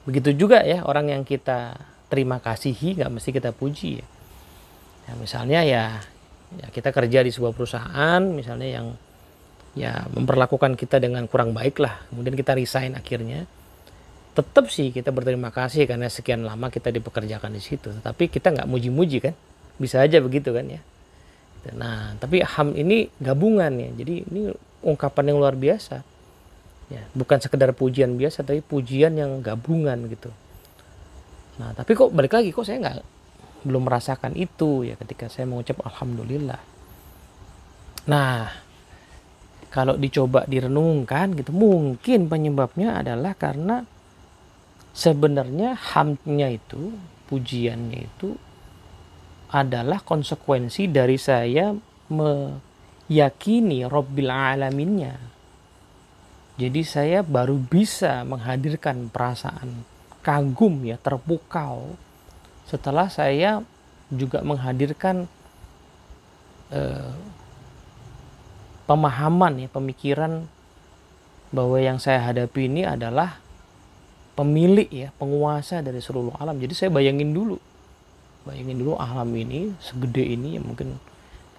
begitu 0.06 0.30
juga 0.38 0.62
ya 0.62 0.86
orang 0.86 1.10
yang 1.10 1.22
kita 1.26 1.74
terima 2.06 2.38
kasihi 2.38 3.02
nggak 3.02 3.10
mesti 3.10 3.30
kita 3.34 3.50
puji 3.50 3.98
ya. 3.98 4.06
ya 5.10 5.12
misalnya 5.18 5.60
ya 5.66 5.84
ya 6.54 6.66
kita 6.70 6.94
kerja 6.94 7.26
di 7.26 7.34
sebuah 7.34 7.50
perusahaan 7.50 8.22
misalnya 8.22 8.68
yang 8.70 8.86
ya 9.74 10.06
memperlakukan 10.14 10.78
kita 10.78 11.02
dengan 11.02 11.26
kurang 11.26 11.50
baik 11.50 11.82
lah 11.82 12.06
kemudian 12.08 12.38
kita 12.38 12.54
resign 12.54 12.94
akhirnya 12.94 13.50
tetap 14.36 14.68
sih 14.68 14.92
kita 14.92 15.08
berterima 15.08 15.48
kasih 15.48 15.88
karena 15.88 16.12
sekian 16.12 16.44
lama 16.44 16.68
kita 16.68 16.92
dipekerjakan 16.92 17.56
di 17.56 17.62
situ 17.64 17.88
tapi 18.04 18.28
kita 18.28 18.52
nggak 18.52 18.68
muji-muji 18.68 19.24
kan 19.24 19.34
bisa 19.80 20.04
aja 20.04 20.20
begitu 20.20 20.52
kan 20.52 20.68
ya 20.68 20.80
Gitu. 21.66 21.74
Nah, 21.74 22.14
tapi 22.22 22.46
ham 22.46 22.70
ini 22.78 23.10
gabungan 23.18 23.74
ya. 23.74 23.90
Jadi 23.98 24.14
ini 24.30 24.42
ungkapan 24.86 25.34
yang 25.34 25.38
luar 25.42 25.58
biasa. 25.58 26.06
Ya, 26.86 27.02
bukan 27.18 27.42
sekedar 27.42 27.74
pujian 27.74 28.14
biasa, 28.14 28.46
tapi 28.46 28.62
pujian 28.62 29.18
yang 29.18 29.42
gabungan 29.42 30.06
gitu. 30.06 30.30
Nah, 31.58 31.74
tapi 31.74 31.98
kok 31.98 32.14
balik 32.14 32.38
lagi 32.38 32.54
kok 32.54 32.62
saya 32.62 32.78
nggak 32.78 32.98
belum 33.66 33.90
merasakan 33.90 34.38
itu 34.38 34.86
ya 34.86 34.94
ketika 34.94 35.26
saya 35.26 35.50
mengucap 35.50 35.82
alhamdulillah. 35.82 36.62
Nah, 38.06 38.46
kalau 39.74 39.98
dicoba 39.98 40.46
direnungkan 40.46 41.34
gitu, 41.34 41.50
mungkin 41.50 42.30
penyebabnya 42.30 43.02
adalah 43.02 43.34
karena 43.34 43.82
sebenarnya 44.96 45.76
hamnya 45.76 46.48
itu, 46.48 46.96
pujiannya 47.28 48.00
itu 48.08 48.32
adalah 49.52 50.00
konsekuensi 50.00 50.88
dari 50.88 51.20
saya 51.20 51.76
meyakini 52.08 53.84
Robbil 53.84 54.32
Alaminnya. 54.32 55.20
Jadi 56.56 56.80
saya 56.88 57.20
baru 57.20 57.60
bisa 57.60 58.24
menghadirkan 58.24 59.12
perasaan 59.12 59.84
kagum 60.24 60.82
ya 60.82 60.96
terpukau 60.96 61.94
setelah 62.66 63.06
saya 63.12 63.62
juga 64.10 64.42
menghadirkan 64.42 65.28
eh, 66.72 67.14
pemahaman 68.88 69.62
ya 69.62 69.68
pemikiran 69.70 70.48
bahwa 71.54 71.78
yang 71.78 72.02
saya 72.02 72.26
hadapi 72.26 72.66
ini 72.66 72.82
adalah 72.82 73.38
pemilik 74.36 74.86
ya 74.92 75.08
penguasa 75.16 75.80
dari 75.80 75.98
seluruh 75.98 76.36
alam. 76.36 76.60
Jadi 76.60 76.72
saya 76.76 76.90
bayangin 76.92 77.32
dulu 77.32 77.56
bayangin 78.46 78.78
dulu 78.78 78.94
alam 78.94 79.26
ini 79.34 79.74
segede 79.82 80.22
ini 80.22 80.54
ya 80.54 80.62
mungkin 80.62 80.94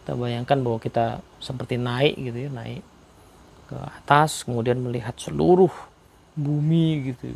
kita 0.01 0.15
bayangkan 0.15 0.57
bahwa 0.63 0.79
kita 0.79 1.19
seperti 1.43 1.75
naik 1.75 2.15
gitu 2.15 2.47
ya 2.47 2.49
naik 2.49 2.79
ke 3.67 3.75
atas 3.75 4.47
kemudian 4.47 4.79
melihat 4.79 5.11
seluruh 5.19 5.69
bumi 6.39 7.11
gitu. 7.11 7.35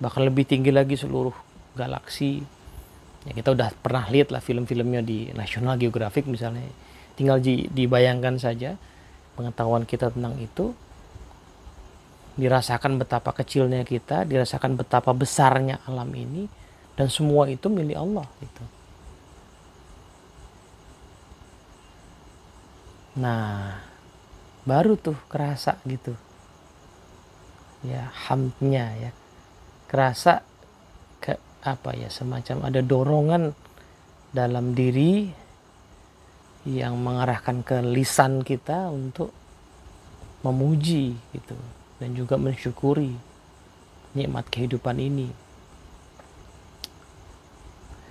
Bahkan 0.00 0.22
lebih 0.24 0.48
tinggi 0.48 0.72
lagi 0.72 0.96
seluruh 0.96 1.36
galaksi. 1.76 2.40
Ya 3.28 3.36
kita 3.36 3.52
udah 3.52 3.68
pernah 3.84 4.08
lihat 4.08 4.32
lah 4.32 4.40
film-filmnya 4.40 5.04
di 5.04 5.28
National 5.36 5.76
Geographic 5.76 6.24
misalnya. 6.24 6.64
Tinggal 7.20 7.44
di, 7.44 7.68
dibayangkan 7.68 8.40
saja 8.40 8.80
pengetahuan 9.36 9.84
kita 9.84 10.08
tentang 10.08 10.40
itu 10.40 10.72
dirasakan 12.40 12.96
betapa 12.96 13.36
kecilnya 13.36 13.84
kita 13.84 14.24
dirasakan 14.24 14.80
betapa 14.80 15.12
besarnya 15.12 15.84
alam 15.84 16.08
ini 16.16 16.48
dan 16.96 17.12
semua 17.12 17.44
itu 17.52 17.68
milik 17.68 18.00
Allah 18.00 18.24
gitu. 18.40 18.64
Nah, 23.20 23.76
baru 24.64 24.96
tuh 24.96 25.18
kerasa 25.28 25.76
gitu. 25.84 26.16
Ya, 27.84 28.08
hamnya 28.28 28.96
ya. 28.96 29.10
Kerasa 29.84 30.40
ke 31.20 31.36
apa 31.60 31.92
ya 31.92 32.08
semacam 32.08 32.72
ada 32.72 32.80
dorongan 32.80 33.52
dalam 34.32 34.72
diri 34.72 35.28
yang 36.64 36.96
mengarahkan 37.00 37.60
ke 37.60 37.84
lisan 37.84 38.44
kita 38.44 38.88
untuk 38.88 39.32
memuji 40.44 41.16
gitu 41.36 41.56
dan 42.00 42.16
juga 42.16 42.40
mensyukuri 42.40 43.12
nikmat 44.16 44.48
kehidupan 44.48 44.96
ini 44.98 45.28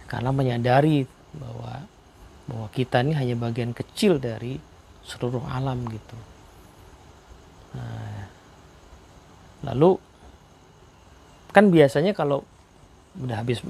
karena 0.07 0.29
menyadari 0.31 1.05
bahwa 1.35 1.85
bahwa 2.49 2.67
kita 2.73 3.05
ini 3.05 3.13
hanya 3.13 3.35
bagian 3.37 3.77
kecil 3.77 4.17
dari 4.17 4.57
seluruh 5.05 5.45
alam 5.45 5.85
gitu. 5.85 6.17
Nah, 7.77 8.25
lalu 9.69 10.01
kan 11.53 11.69
biasanya 11.69 12.17
kalau 12.17 12.41
udah 13.21 13.41
habis 13.41 13.61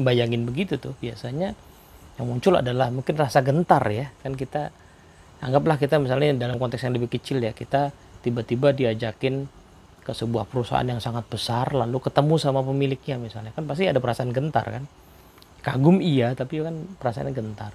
bayangin 0.00 0.44
begitu 0.48 0.76
tuh 0.80 0.92
biasanya 1.00 1.52
yang 2.16 2.26
muncul 2.28 2.56
adalah 2.56 2.88
mungkin 2.88 3.12
rasa 3.16 3.44
gentar 3.44 3.84
ya 3.92 4.08
kan 4.24 4.32
kita 4.32 4.72
anggaplah 5.44 5.76
kita 5.76 6.00
misalnya 6.00 6.32
dalam 6.36 6.56
konteks 6.56 6.88
yang 6.88 6.96
lebih 6.96 7.12
kecil 7.12 7.44
ya 7.44 7.52
kita 7.52 7.92
tiba-tiba 8.24 8.72
diajakin 8.72 9.44
ke 10.06 10.14
sebuah 10.14 10.46
perusahaan 10.46 10.86
yang 10.86 11.02
sangat 11.02 11.26
besar 11.26 11.74
lalu 11.74 11.98
ketemu 11.98 12.38
sama 12.38 12.62
pemiliknya 12.62 13.18
misalnya. 13.18 13.50
Kan 13.50 13.66
pasti 13.66 13.90
ada 13.90 13.98
perasaan 13.98 14.30
gentar 14.30 14.62
kan? 14.62 14.86
Kagum 15.66 15.98
iya 15.98 16.30
tapi 16.38 16.62
kan 16.62 16.86
perasaannya 17.02 17.34
gentar. 17.34 17.74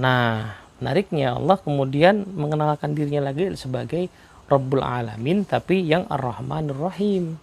Nah 0.00 0.56
menariknya 0.80 1.36
Allah 1.36 1.60
kemudian 1.60 2.24
mengenalkan 2.24 2.96
dirinya 2.96 3.28
lagi 3.28 3.52
sebagai 3.52 4.08
Rabbul 4.48 4.80
Alamin 4.80 5.44
tapi 5.44 5.84
yang 5.84 6.08
Ar-Rahmanir 6.08 6.80
Rahim 6.80 7.36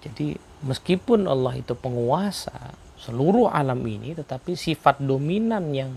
jadi 0.00 0.40
meskipun 0.64 1.28
Allah 1.28 1.60
itu 1.60 1.76
penguasa 1.76 2.72
seluruh 2.96 3.52
alam 3.52 3.84
ini 3.84 4.16
tetapi 4.16 4.56
sifat 4.56 5.04
dominan 5.04 5.76
yang 5.76 5.92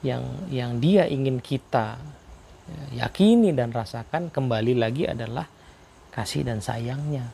yang 0.00 0.24
yang 0.48 0.80
dia 0.80 1.04
ingin 1.04 1.38
kita 1.44 2.00
ya, 2.66 3.04
yakini 3.04 3.52
dan 3.52 3.68
rasakan 3.68 4.32
kembali 4.32 4.72
lagi 4.72 5.04
adalah 5.04 5.44
kasih 6.18 6.42
dan 6.42 6.58
sayangnya. 6.58 7.30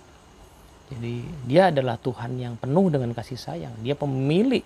Jadi 0.92 1.24
dia 1.48 1.72
adalah 1.72 1.96
Tuhan 1.96 2.36
yang 2.36 2.60
penuh 2.60 2.92
dengan 2.92 3.16
kasih 3.16 3.40
sayang. 3.40 3.72
Dia 3.80 3.96
pemilik 3.96 4.60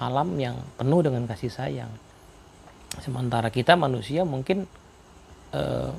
alam 0.00 0.32
yang 0.40 0.56
penuh 0.80 1.04
dengan 1.04 1.28
kasih 1.28 1.52
sayang. 1.52 1.92
Sementara 3.04 3.52
kita 3.52 3.76
manusia 3.76 4.24
mungkin 4.24 4.64
eh, 5.52 5.92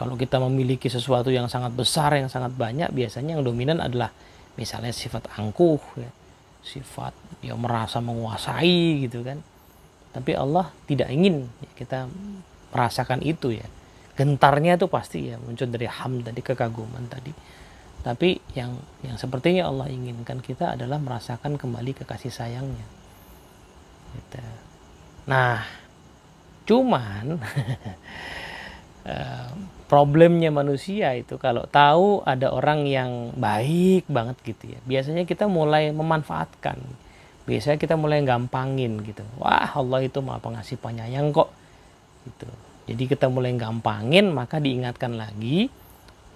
kalau 0.00 0.16
kita 0.16 0.40
memiliki 0.40 0.88
sesuatu 0.88 1.28
yang 1.28 1.52
sangat 1.52 1.76
besar 1.76 2.16
yang 2.16 2.32
sangat 2.32 2.56
banyak 2.56 2.88
biasanya 2.88 3.36
yang 3.36 3.44
dominan 3.44 3.84
adalah 3.84 4.08
misalnya 4.56 4.90
sifat 4.90 5.28
angkuh 5.36 5.84
ya, 6.00 6.08
sifat 6.64 7.12
yang 7.44 7.60
merasa 7.60 8.00
menguasai 8.00 9.04
gitu 9.04 9.20
kan. 9.20 9.44
Tapi 10.16 10.32
Allah 10.32 10.72
tidak 10.88 11.12
ingin 11.12 11.44
kita 11.76 12.08
merasakan 12.72 13.20
itu 13.20 13.52
ya 13.52 13.68
gentarnya 14.14 14.78
itu 14.78 14.86
pasti 14.86 15.34
ya 15.34 15.36
muncul 15.42 15.66
dari 15.66 15.90
ham 15.90 16.22
tadi 16.22 16.40
kekaguman 16.40 17.04
tadi. 17.10 17.34
Tapi 18.04 18.36
yang 18.54 18.78
yang 19.02 19.16
sepertinya 19.18 19.66
Allah 19.66 19.90
inginkan 19.90 20.38
kita 20.38 20.78
adalah 20.78 21.02
merasakan 21.02 21.58
kembali 21.58 22.04
kekasih 22.04 22.32
sayangnya. 22.32 22.86
Gitu. 24.14 24.38
nah 25.24 25.66
cuman 26.68 27.42
eh, 29.10 29.50
problemnya 29.90 30.54
manusia 30.54 31.10
itu 31.18 31.34
kalau 31.40 31.66
tahu 31.66 32.22
ada 32.22 32.54
orang 32.54 32.86
yang 32.86 33.34
baik 33.34 34.06
banget 34.06 34.36
gitu 34.46 34.78
ya 34.78 34.80
biasanya 34.86 35.26
kita 35.26 35.50
mulai 35.50 35.90
memanfaatkan. 35.90 36.78
Biasanya 37.44 37.76
kita 37.76 38.00
mulai 38.00 38.24
gampangin 38.24 39.04
gitu. 39.04 39.20
Wah 39.36 39.68
Allah 39.76 40.00
itu 40.00 40.24
maha 40.24 40.40
pengasih 40.40 40.80
penyayang 40.80 41.28
kok. 41.28 41.52
Gitu 42.24 42.48
jadi 42.84 43.02
kita 43.08 43.32
mulai 43.32 43.56
gampangin 43.56 44.28
maka 44.28 44.60
diingatkan 44.60 45.16
lagi 45.16 45.72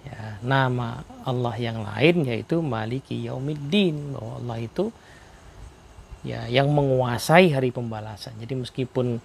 ya 0.01 0.41
nama 0.41 1.05
Allah 1.27 1.55
yang 1.61 1.85
lain 1.85 2.25
yaitu 2.25 2.63
Maliki 2.65 3.21
Yaumiddin. 3.29 4.17
Bahwa 4.17 4.41
Allah 4.41 4.57
itu 4.65 4.89
ya 6.25 6.49
yang 6.49 6.73
menguasai 6.73 7.53
hari 7.53 7.69
pembalasan. 7.69 8.33
Jadi 8.41 8.65
meskipun 8.65 9.21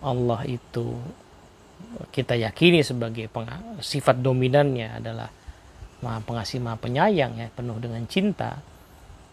Allah 0.00 0.40
itu 0.48 0.96
kita 2.08 2.34
yakini 2.40 2.80
sebagai 2.80 3.28
sifat 3.84 4.24
dominannya 4.24 5.02
adalah 5.02 5.28
maha 6.02 6.18
pengasih 6.24 6.58
maha 6.58 6.80
penyayang 6.80 7.38
ya 7.38 7.48
penuh 7.54 7.78
dengan 7.78 8.02
cinta 8.10 8.58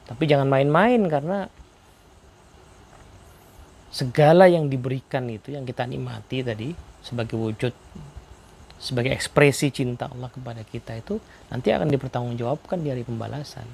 tapi 0.06 0.30
jangan 0.30 0.46
main-main 0.46 1.02
karena 1.10 1.50
segala 3.90 4.46
yang 4.46 4.70
diberikan 4.70 5.26
itu 5.30 5.54
yang 5.58 5.66
kita 5.66 5.90
nikmati 5.90 6.46
tadi 6.46 6.70
sebagai 7.04 7.36
wujud 7.40 7.74
sebagai 8.80 9.12
ekspresi 9.12 9.76
cinta 9.76 10.08
Allah 10.08 10.32
kepada 10.32 10.64
kita 10.64 10.96
itu 10.96 11.20
nanti 11.52 11.70
akan 11.76 11.92
dipertanggungjawabkan 11.92 12.80
di 12.80 12.88
hari 12.96 13.04
pembalasan. 13.04 13.68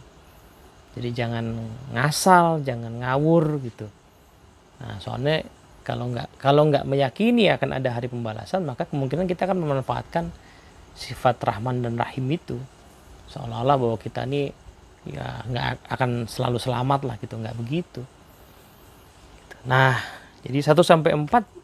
Jadi 0.97 1.09
jangan 1.13 1.45
ngasal 1.93 2.65
jangan 2.65 3.05
ngawur 3.05 3.61
gitu. 3.61 3.85
Nah 4.81 4.97
soalnya 4.97 5.45
kalau 5.85 6.09
nggak 6.09 6.41
kalau 6.41 6.65
nggak 6.73 6.89
meyakini 6.89 7.53
akan 7.53 7.77
ada 7.77 7.93
hari 7.93 8.09
pembalasan 8.09 8.65
maka 8.65 8.89
kemungkinan 8.89 9.29
kita 9.29 9.45
akan 9.45 9.61
memanfaatkan 9.61 10.33
sifat 10.97 11.37
Rahman 11.45 11.85
dan 11.85 11.93
Rahim 12.01 12.25
itu. 12.33 12.57
Seolah-olah 13.29 13.77
bahwa 13.77 13.97
kita 14.01 14.25
ini 14.25 14.49
ya 15.05 15.45
nggak 15.45 15.85
akan 15.85 16.25
selalu 16.25 16.57
selamat 16.57 17.05
lah 17.05 17.15
gitu 17.21 17.37
nggak 17.37 17.57
begitu. 17.61 18.01
Nah 19.69 20.01
jadi 20.41 20.65
1 20.65 20.81
sampai 20.81 21.13
4 21.13 21.54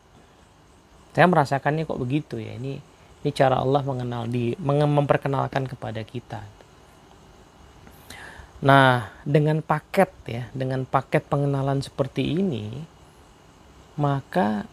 saya 1.11 1.27
merasakannya 1.27 1.83
kok 1.83 1.99
begitu 1.99 2.39
ya. 2.39 2.55
Ini 2.55 2.79
ini 3.21 3.29
cara 3.35 3.61
Allah 3.61 3.83
mengenal 3.83 4.25
di 4.31 4.55
memperkenalkan 4.57 5.67
kepada 5.67 6.01
kita. 6.01 6.41
Nah 8.61 9.11
dengan 9.25 9.59
paket 9.61 10.11
ya 10.25 10.43
dengan 10.55 10.87
paket 10.87 11.25
pengenalan 11.27 11.81
seperti 11.83 12.39
ini 12.39 12.81
maka 13.99 14.65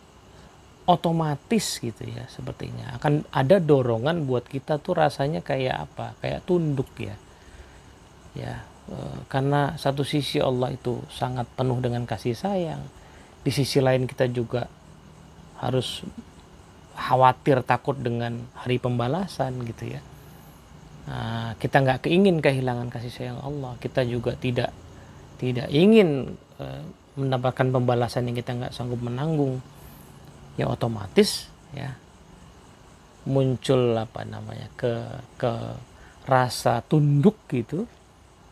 otomatis 0.88 1.82
gitu 1.82 2.06
ya 2.06 2.24
sepertinya. 2.30 2.96
Akan 2.96 3.26
ada 3.34 3.60
dorongan 3.60 4.24
buat 4.24 4.46
kita 4.48 4.80
tuh 4.80 4.96
rasanya 4.96 5.44
kayak 5.44 5.90
apa? 5.90 6.16
Kayak 6.22 6.46
tunduk 6.48 6.88
ya. 6.96 7.16
Ya 8.32 8.64
e, 8.88 8.96
karena 9.28 9.76
satu 9.76 10.06
sisi 10.06 10.40
Allah 10.40 10.72
itu 10.72 11.02
sangat 11.12 11.44
penuh 11.58 11.82
dengan 11.82 12.06
kasih 12.08 12.32
sayang 12.38 12.80
di 13.42 13.50
sisi 13.52 13.80
lain 13.80 14.08
kita 14.08 14.28
juga 14.28 14.68
harus 15.58 16.06
khawatir 16.98 17.62
takut 17.62 17.94
dengan 17.94 18.42
hari 18.58 18.82
pembalasan 18.82 19.62
gitu 19.62 19.94
ya. 19.94 20.02
Nah, 21.08 21.56
kita 21.56 21.80
nggak 21.80 22.04
keingin 22.04 22.42
kehilangan 22.42 22.90
kasih 22.90 23.12
sayang 23.14 23.40
Allah. 23.40 23.78
Kita 23.78 24.02
juga 24.04 24.34
tidak 24.34 24.74
tidak 25.38 25.70
ingin 25.70 26.34
e, 26.58 26.66
mendapatkan 27.16 27.70
pembalasan 27.70 28.28
yang 28.28 28.36
kita 28.36 28.52
nggak 28.58 28.74
sanggup 28.74 29.00
menanggung. 29.00 29.62
Ya 30.58 30.66
otomatis 30.66 31.46
ya 31.70 31.94
muncul 33.28 33.94
apa 33.94 34.24
namanya 34.24 34.66
ke 34.74 35.04
ke 35.36 35.52
rasa 36.28 36.84
tunduk 36.84 37.36
gitu 37.48 37.88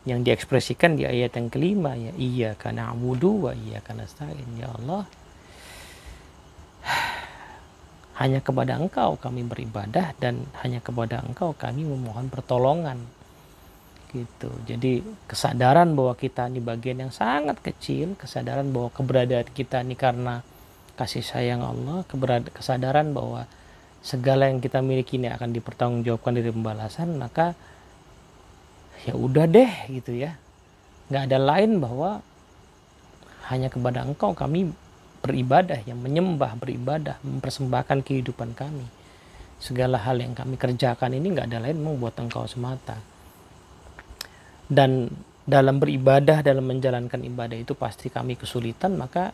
yang 0.07 0.23
diekspresikan 0.23 0.95
di 0.95 1.03
ayat 1.03 1.35
yang 1.35 1.51
kelima 1.51 1.97
ya 1.97 2.13
iya 2.15 2.49
karena 2.55 2.95
abudu 2.95 3.49
wa 3.49 3.53
iya 3.53 3.83
karena 3.83 4.07
stain 4.07 4.47
ya 4.55 4.71
Allah 4.71 5.03
hanya 8.17 8.41
kepada 8.41 8.81
engkau 8.81 9.13
kami 9.21 9.45
beribadah 9.45 10.17
dan 10.17 10.41
hanya 10.65 10.81
kepada 10.81 11.21
engkau 11.21 11.53
kami 11.53 11.85
memohon 11.85 12.33
pertolongan. 12.33 12.97
Gitu. 14.09 14.49
Jadi 14.65 15.05
kesadaran 15.29 15.93
bahwa 15.93 16.17
kita 16.17 16.49
ini 16.49 16.57
bagian 16.57 17.05
yang 17.05 17.13
sangat 17.13 17.61
kecil 17.61 18.17
kesadaran 18.17 18.73
bahwa 18.73 18.89
keberadaan 18.89 19.47
kita 19.53 19.85
ini 19.85 19.93
karena 19.93 20.41
kasih 20.97 21.21
sayang 21.21 21.61
Allah 21.61 22.01
kesadaran 22.49 23.13
bahwa 23.13 23.45
segala 24.01 24.49
yang 24.49 24.57
kita 24.57 24.81
miliki 24.81 25.21
ini 25.21 25.29
akan 25.29 25.53
dipertanggungjawabkan 25.53 26.41
dari 26.41 26.49
pembalasan 26.49 27.21
maka 27.21 27.53
ya 29.05 29.13
udah 29.13 29.45
deh 29.45 29.93
gitu 29.93 30.17
ya. 30.17 30.33
Nggak 31.13 31.23
ada 31.29 31.37
lain 31.37 31.71
bahwa 31.77 32.25
hanya 33.53 33.69
kepada 33.69 34.01
engkau 34.01 34.33
kami 34.33 34.73
beribadah 35.27 35.83
yang 35.83 35.99
menyembah 35.99 36.55
beribadah 36.55 37.19
mempersembahkan 37.21 38.01
kehidupan 38.07 38.55
kami. 38.55 38.87
Segala 39.59 39.99
hal 39.99 40.23
yang 40.23 40.31
kami 40.31 40.55
kerjakan 40.55 41.11
ini 41.19 41.35
nggak 41.35 41.51
ada 41.51 41.59
lain 41.59 41.83
membuat 41.83 42.15
engkau 42.23 42.47
semata. 42.47 42.95
Dan 44.67 45.11
dalam 45.47 45.79
beribadah 45.79 46.43
dalam 46.43 46.67
menjalankan 46.67 47.23
ibadah 47.23 47.55
itu 47.55 47.71
pasti 47.71 48.11
kami 48.11 48.35
kesulitan 48.35 48.99
maka 48.99 49.31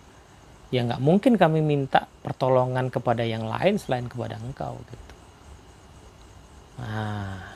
ya 0.69 0.85
nggak 0.85 1.01
mungkin 1.01 1.37
kami 1.37 1.61
minta 1.65 2.05
pertolongan 2.05 2.93
kepada 2.93 3.25
yang 3.25 3.45
lain 3.49 3.81
selain 3.81 4.05
kepada 4.05 4.37
engkau 4.37 4.77
gitu. 4.89 5.13
Nah 6.81 7.53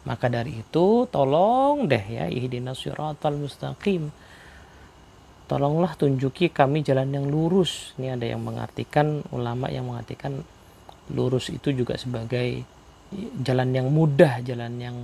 maka 0.00 0.32
dari 0.32 0.64
itu 0.64 1.04
tolong 1.12 1.84
deh 1.84 2.00
ya 2.00 2.24
ihdinas 2.32 2.80
siratal 2.80 3.36
mustaqim 3.36 4.08
tolonglah 5.50 5.98
tunjuki 5.98 6.54
kami 6.54 6.86
jalan 6.86 7.10
yang 7.10 7.26
lurus. 7.26 7.90
Ini 7.98 8.14
ada 8.14 8.22
yang 8.22 8.38
mengartikan 8.38 9.26
ulama 9.34 9.66
yang 9.66 9.90
mengartikan 9.90 10.38
lurus 11.10 11.50
itu 11.50 11.74
juga 11.74 11.98
sebagai 11.98 12.62
jalan 13.42 13.74
yang 13.74 13.90
mudah 13.90 14.46
jalan 14.46 14.78
yang 14.78 14.96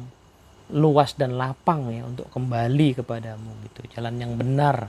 luas 0.71 1.19
dan 1.19 1.35
lapang 1.35 1.91
ya 1.91 2.07
untuk 2.07 2.31
kembali 2.31 3.03
kepadamu 3.03 3.51
gitu. 3.67 3.99
Jalan 3.99 4.23
yang 4.23 4.39
benar 4.39 4.87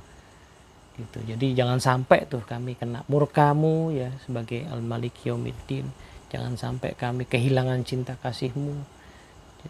gitu. 0.94 1.26
Jadi 1.26 1.58
jangan 1.58 1.82
sampai 1.82 2.30
tuh 2.30 2.46
kami 2.46 2.78
kena 2.78 3.02
murkamu 3.10 3.98
ya 3.98 4.14
sebagai 4.30 4.62
al 4.70 4.86
malik 4.86 5.26
yaumiddin. 5.26 5.90
Jangan 6.30 6.54
sampai 6.54 6.94
kami 6.94 7.26
kehilangan 7.26 7.82
cinta 7.82 8.14
kasihmu. 8.14 8.78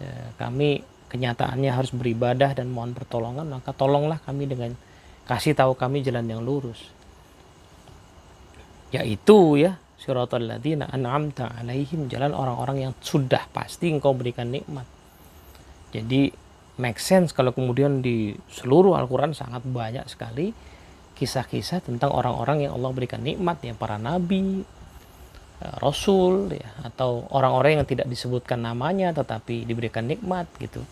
Ya, 0.04 0.36
kami 0.36 0.84
kenyataannya 1.08 1.72
harus 1.72 1.96
beribadah 1.96 2.52
dan 2.52 2.68
mohon 2.76 2.92
pertolongan 2.92 3.48
maka 3.48 3.72
tolonglah 3.72 4.20
kami 4.28 4.52
dengan 4.52 4.76
kasih 5.28 5.54
tahu 5.54 5.76
kami 5.76 6.02
jalan 6.02 6.26
yang 6.26 6.42
lurus. 6.42 6.80
Yaitu 8.96 9.60
ya 9.60 9.76
siratal 10.00 10.48
ladzina 10.48 10.88
an'amta 10.88 11.52
alaihim 11.60 12.08
jalan 12.08 12.32
orang-orang 12.32 12.90
yang 12.90 12.94
sudah 13.04 13.44
pasti 13.52 13.92
engkau 13.92 14.16
berikan 14.16 14.48
nikmat. 14.48 14.88
Jadi 15.92 16.32
make 16.80 17.02
sense 17.02 17.36
kalau 17.36 17.52
kemudian 17.52 18.00
di 18.00 18.32
seluruh 18.48 18.96
Al-Quran 18.96 19.36
sangat 19.36 19.66
banyak 19.68 20.06
sekali 20.08 20.54
kisah-kisah 21.18 21.82
tentang 21.82 22.14
orang-orang 22.14 22.70
yang 22.70 22.78
Allah 22.78 22.94
berikan 22.94 23.26
nikmat 23.26 23.58
ya 23.66 23.74
para 23.74 23.98
nabi 23.98 24.62
eh, 25.58 25.76
rasul 25.82 26.54
ya 26.54 26.70
atau 26.86 27.26
orang-orang 27.34 27.82
yang 27.82 27.88
tidak 27.90 28.06
disebutkan 28.06 28.62
namanya 28.62 29.10
tetapi 29.18 29.66
diberikan 29.66 30.06
nikmat 30.06 30.46
gitu 30.62 30.86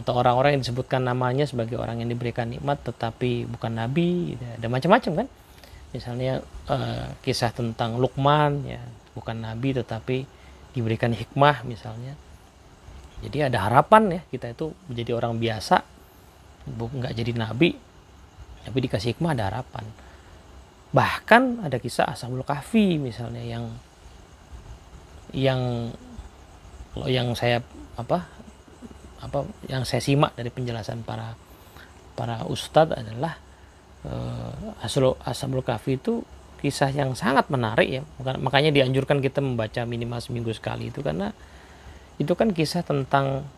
atau 0.00 0.16
orang-orang 0.16 0.56
yang 0.56 0.62
disebutkan 0.64 1.04
namanya 1.04 1.44
sebagai 1.44 1.76
orang 1.76 2.00
yang 2.00 2.08
diberikan 2.08 2.48
nikmat 2.48 2.80
tetapi 2.80 3.44
bukan 3.44 3.76
nabi 3.76 4.34
gitu. 4.34 4.42
ada 4.46 4.68
macam-macam 4.70 5.12
kan? 5.24 5.28
Misalnya 5.90 6.40
uh, 6.70 7.12
kisah 7.20 7.50
tentang 7.52 7.98
Lukman 8.00 8.64
ya 8.64 8.80
bukan 9.12 9.42
nabi 9.42 9.76
tetapi 9.76 10.24
diberikan 10.72 11.12
hikmah 11.12 11.66
misalnya. 11.66 12.16
Jadi 13.20 13.52
ada 13.52 13.68
harapan 13.68 14.02
ya 14.16 14.20
kita 14.32 14.56
itu 14.56 14.72
menjadi 14.88 15.12
orang 15.18 15.36
biasa 15.36 15.84
nggak 16.70 17.12
jadi 17.12 17.32
nabi 17.36 17.76
tapi 18.64 18.78
dikasih 18.80 19.16
hikmah 19.16 19.36
ada 19.36 19.52
harapan. 19.52 19.84
Bahkan 20.90 21.66
ada 21.66 21.76
kisah 21.76 22.08
Ashabul 22.08 22.46
Kahfi 22.46 22.96
misalnya 22.96 23.44
yang 23.44 23.68
yang 25.30 25.92
yang 27.06 27.34
saya 27.38 27.62
apa 27.94 28.26
apa 29.20 29.44
yang 29.68 29.84
saya 29.84 30.00
simak 30.00 30.32
dari 30.32 30.48
penjelasan 30.48 31.04
para 31.04 31.36
para 32.16 32.44
ustadz 32.48 32.96
adalah 32.96 33.36
uh, 34.04 34.84
Ashabul 35.24 35.64
Kahfi 35.64 36.00
itu 36.00 36.24
kisah 36.60 36.92
yang 36.92 37.16
sangat 37.16 37.48
menarik 37.48 37.88
ya. 37.88 38.02
Makanya 38.20 38.68
dianjurkan 38.68 39.24
kita 39.24 39.40
membaca 39.40 39.80
minimal 39.88 40.20
seminggu 40.20 40.52
sekali 40.52 40.92
itu 40.92 41.00
karena 41.00 41.32
itu 42.20 42.32
kan 42.36 42.52
kisah 42.52 42.84
tentang 42.84 43.48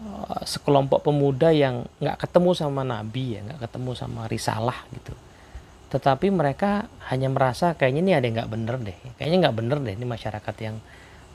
uh, 0.00 0.40
sekelompok 0.48 1.04
pemuda 1.04 1.52
yang 1.52 1.84
nggak 2.00 2.24
ketemu 2.24 2.56
sama 2.56 2.88
nabi 2.88 3.36
ya 3.36 3.44
nggak 3.44 3.60
ketemu 3.68 3.90
sama 3.96 4.24
risalah 4.28 4.80
gitu. 4.96 5.12
Tetapi 5.90 6.32
mereka 6.32 6.88
hanya 7.12 7.28
merasa 7.28 7.76
kayaknya 7.76 8.00
ini 8.00 8.12
ada 8.16 8.24
yang 8.24 8.36
nggak 8.40 8.52
bener 8.52 8.76
deh. 8.80 8.96
Kayaknya 9.20 9.36
nggak 9.48 9.56
bener 9.56 9.78
deh 9.84 9.94
ini 9.96 10.06
masyarakat 10.08 10.56
yang 10.64 10.76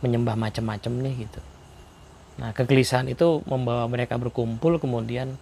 menyembah 0.02 0.34
macam-macam 0.38 0.94
nih 1.02 1.16
gitu 1.30 1.42
nah 2.36 2.52
kegelisahan 2.52 3.08
itu 3.08 3.39
membawa 3.48 3.88
mereka 3.88 4.19
berkumpul 4.19 4.76
kemudian 4.76 5.39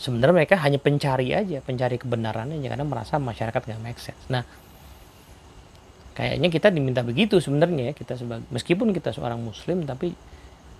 sebenarnya 0.00 0.44
mereka 0.44 0.56
hanya 0.64 0.80
pencari 0.80 1.36
aja 1.36 1.60
pencari 1.60 2.00
kebenarannya 2.00 2.64
karena 2.64 2.84
merasa 2.88 3.20
masyarakat 3.20 3.60
nggak 3.60 3.82
make 3.84 4.00
sense. 4.00 4.24
Nah 4.32 4.40
kayaknya 6.16 6.48
kita 6.48 6.72
diminta 6.72 7.04
begitu 7.04 7.36
sebenarnya 7.36 7.92
ya 7.92 7.94
kita 7.96 8.16
sebagai 8.16 8.48
meskipun 8.48 8.96
kita 8.96 9.12
seorang 9.12 9.40
muslim 9.44 9.84
tapi 9.84 10.16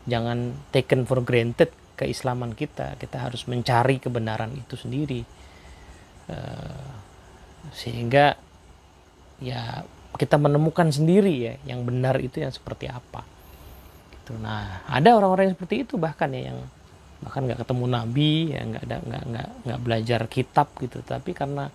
jangan 0.08 0.56
taken 0.72 1.04
for 1.04 1.20
granted 1.20 1.68
keislaman 2.00 2.56
kita. 2.56 2.96
Kita 2.96 3.28
harus 3.28 3.44
mencari 3.44 4.00
kebenaran 4.00 4.56
itu 4.56 4.72
sendiri. 4.80 5.20
Uh, 6.32 6.88
sehingga 7.76 8.40
ya 9.44 9.84
kita 10.16 10.40
menemukan 10.40 10.88
sendiri 10.88 11.32
ya 11.32 11.54
yang 11.68 11.84
benar 11.84 12.16
itu 12.24 12.40
yang 12.40 12.52
seperti 12.52 12.88
apa 12.88 13.39
gitu. 14.30 14.38
Nah 14.38 14.86
ada 14.86 15.18
orang-orang 15.18 15.50
yang 15.50 15.54
seperti 15.58 15.82
itu 15.82 15.98
bahkan 15.98 16.30
ya 16.30 16.54
yang 16.54 16.58
bahkan 17.20 17.44
nggak 17.44 17.60
ketemu 17.66 17.84
nabi 17.90 18.32
ya 18.54 18.60
nggak 18.64 18.82
ada 18.86 18.96
nggak 19.02 19.22
nggak 19.26 19.48
nggak 19.66 19.80
belajar 19.82 20.20
kitab 20.30 20.70
gitu. 20.78 21.02
Tapi 21.02 21.34
karena 21.34 21.66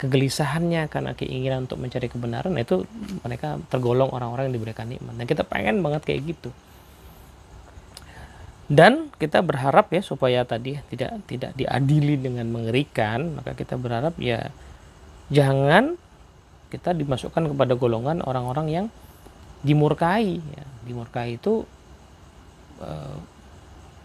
kegelisahannya 0.00 0.88
karena 0.88 1.12
keinginan 1.12 1.68
untuk 1.68 1.76
mencari 1.76 2.08
kebenaran 2.08 2.56
itu 2.56 2.88
mereka 3.20 3.60
tergolong 3.68 4.08
orang-orang 4.08 4.48
yang 4.48 4.56
diberikan 4.56 4.88
nikmat. 4.88 5.12
Dan 5.12 5.26
kita 5.28 5.44
pengen 5.44 5.84
banget 5.84 6.08
kayak 6.08 6.20
gitu. 6.32 6.50
Dan 8.70 9.10
kita 9.18 9.42
berharap 9.42 9.90
ya 9.92 10.00
supaya 10.00 10.46
tadi 10.46 10.78
tidak 10.88 11.26
tidak 11.26 11.52
diadili 11.58 12.14
dengan 12.16 12.46
mengerikan 12.48 13.34
maka 13.34 13.58
kita 13.58 13.74
berharap 13.74 14.14
ya 14.22 14.46
jangan 15.26 15.98
kita 16.70 16.94
dimasukkan 16.94 17.50
kepada 17.50 17.74
golongan 17.74 18.22
orang-orang 18.22 18.66
yang 18.70 18.86
dimurkai 19.66 20.38
ya. 20.38 20.64
dimurkai 20.86 21.36
itu 21.36 21.66
eh, 22.80 23.16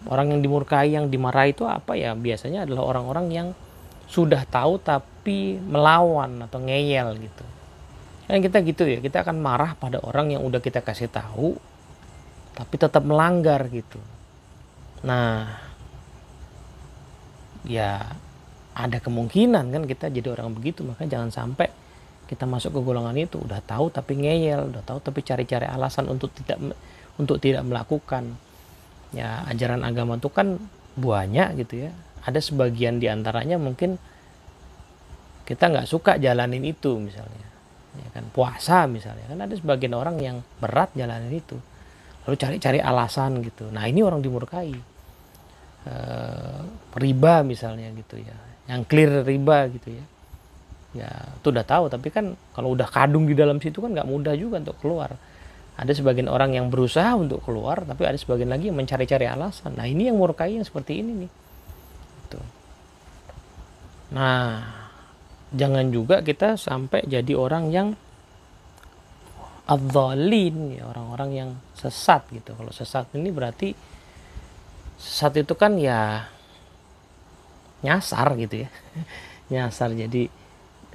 orang 0.08 0.38
yang 0.38 0.42
dimurkai 0.46 0.94
yang 0.94 1.10
dimarahi 1.10 1.56
itu 1.56 1.66
apa 1.66 1.98
ya? 1.98 2.14
Biasanya 2.14 2.70
adalah 2.70 2.84
orang-orang 2.86 3.28
yang 3.34 3.48
sudah 4.06 4.46
tahu 4.46 4.78
tapi 4.82 5.58
melawan 5.58 6.46
atau 6.46 6.62
ngeyel 6.62 7.18
gitu. 7.18 7.46
Kan 8.26 8.42
kita 8.42 8.58
gitu 8.66 8.84
ya 8.90 9.00
kita 9.02 9.22
akan 9.22 9.38
marah 9.38 9.78
pada 9.78 10.02
orang 10.02 10.34
yang 10.34 10.42
udah 10.42 10.62
kita 10.62 10.82
kasih 10.82 11.10
tahu 11.10 11.58
tapi 12.58 12.76
tetap 12.78 13.02
melanggar 13.06 13.66
gitu. 13.70 13.98
Nah 15.06 15.62
ya 17.66 18.02
ada 18.78 18.98
kemungkinan 19.02 19.74
kan 19.74 19.84
kita 19.90 20.14
jadi 20.14 20.38
orang 20.38 20.54
begitu 20.54 20.86
maka 20.86 21.10
jangan 21.10 21.34
sampai 21.34 21.70
kita 22.26 22.46
masuk 22.46 22.78
ke 22.78 22.82
golongan 22.82 23.18
itu. 23.18 23.42
Udah 23.42 23.62
tahu 23.62 23.90
tapi 23.90 24.22
ngeyel 24.22 24.70
udah 24.74 24.82
tahu 24.86 25.02
tapi 25.02 25.26
cari-cari 25.26 25.66
alasan 25.66 26.10
untuk 26.10 26.30
tidak 26.34 26.58
untuk 27.18 27.42
tidak 27.42 27.66
melakukan 27.66 28.38
ya 29.12 29.46
ajaran 29.52 29.86
agama 29.86 30.18
itu 30.18 30.32
kan 30.32 30.58
banyak 30.96 31.62
gitu 31.66 31.90
ya. 31.90 31.92
Ada 32.26 32.42
sebagian 32.42 32.98
di 32.98 33.06
antaranya 33.12 33.62
mungkin 33.62 34.00
kita 35.46 35.70
nggak 35.70 35.86
suka 35.86 36.18
jalanin 36.18 36.66
itu 36.66 36.98
misalnya. 36.98 37.46
Ya 37.96 38.10
kan 38.12 38.26
puasa 38.34 38.90
misalnya. 38.90 39.30
Kan 39.30 39.40
ada 39.46 39.54
sebagian 39.54 39.94
orang 39.94 40.18
yang 40.18 40.42
berat 40.58 40.90
jalanin 40.98 41.30
itu. 41.30 41.56
Lalu 42.26 42.36
cari-cari 42.42 42.80
alasan 42.82 43.46
gitu. 43.46 43.70
Nah 43.70 43.86
ini 43.86 44.02
orang 44.02 44.26
dimurkai. 44.26 44.74
E, 45.86 45.96
riba 46.98 47.46
misalnya 47.46 47.94
gitu 47.94 48.18
ya. 48.18 48.36
Yang 48.66 48.82
clear 48.90 49.12
riba 49.22 49.70
gitu 49.70 49.94
ya. 49.94 50.06
Ya 50.98 51.12
itu 51.38 51.48
udah 51.54 51.62
tahu. 51.62 51.94
Tapi 51.94 52.10
kan 52.10 52.34
kalau 52.58 52.74
udah 52.74 52.90
kadung 52.90 53.30
di 53.30 53.38
dalam 53.38 53.62
situ 53.62 53.78
kan 53.78 53.94
nggak 53.94 54.10
mudah 54.10 54.34
juga 54.34 54.58
untuk 54.66 54.82
keluar 54.82 55.14
ada 55.76 55.92
sebagian 55.92 56.32
orang 56.32 56.56
yang 56.56 56.72
berusaha 56.72 57.12
untuk 57.20 57.44
keluar 57.44 57.84
tapi 57.84 58.08
ada 58.08 58.16
sebagian 58.16 58.48
lagi 58.48 58.72
yang 58.72 58.80
mencari-cari 58.80 59.28
alasan. 59.28 59.76
Nah 59.76 59.84
ini 59.84 60.08
yang 60.08 60.16
murkai 60.16 60.56
yang 60.56 60.64
seperti 60.64 61.04
ini 61.04 61.28
nih. 61.28 61.32
Tuh. 62.32 62.46
nah 64.16 64.66
jangan 65.54 65.86
juga 65.94 66.26
kita 66.26 66.58
sampai 66.58 67.06
jadi 67.06 67.38
orang 67.38 67.70
yang 67.70 67.88
adzalin 69.68 70.80
ya 70.80 70.88
orang-orang 70.88 71.30
yang 71.36 71.50
sesat 71.76 72.24
gitu. 72.32 72.56
Kalau 72.56 72.72
sesat 72.72 73.12
ini 73.20 73.30
berarti 73.36 73.76
sesat 74.96 75.44
itu 75.44 75.54
kan 75.60 75.76
ya 75.76 76.24
nyasar 77.84 78.40
gitu 78.40 78.64
ya. 78.64 78.70
Nyasar. 79.52 79.92
Jadi 79.92 80.26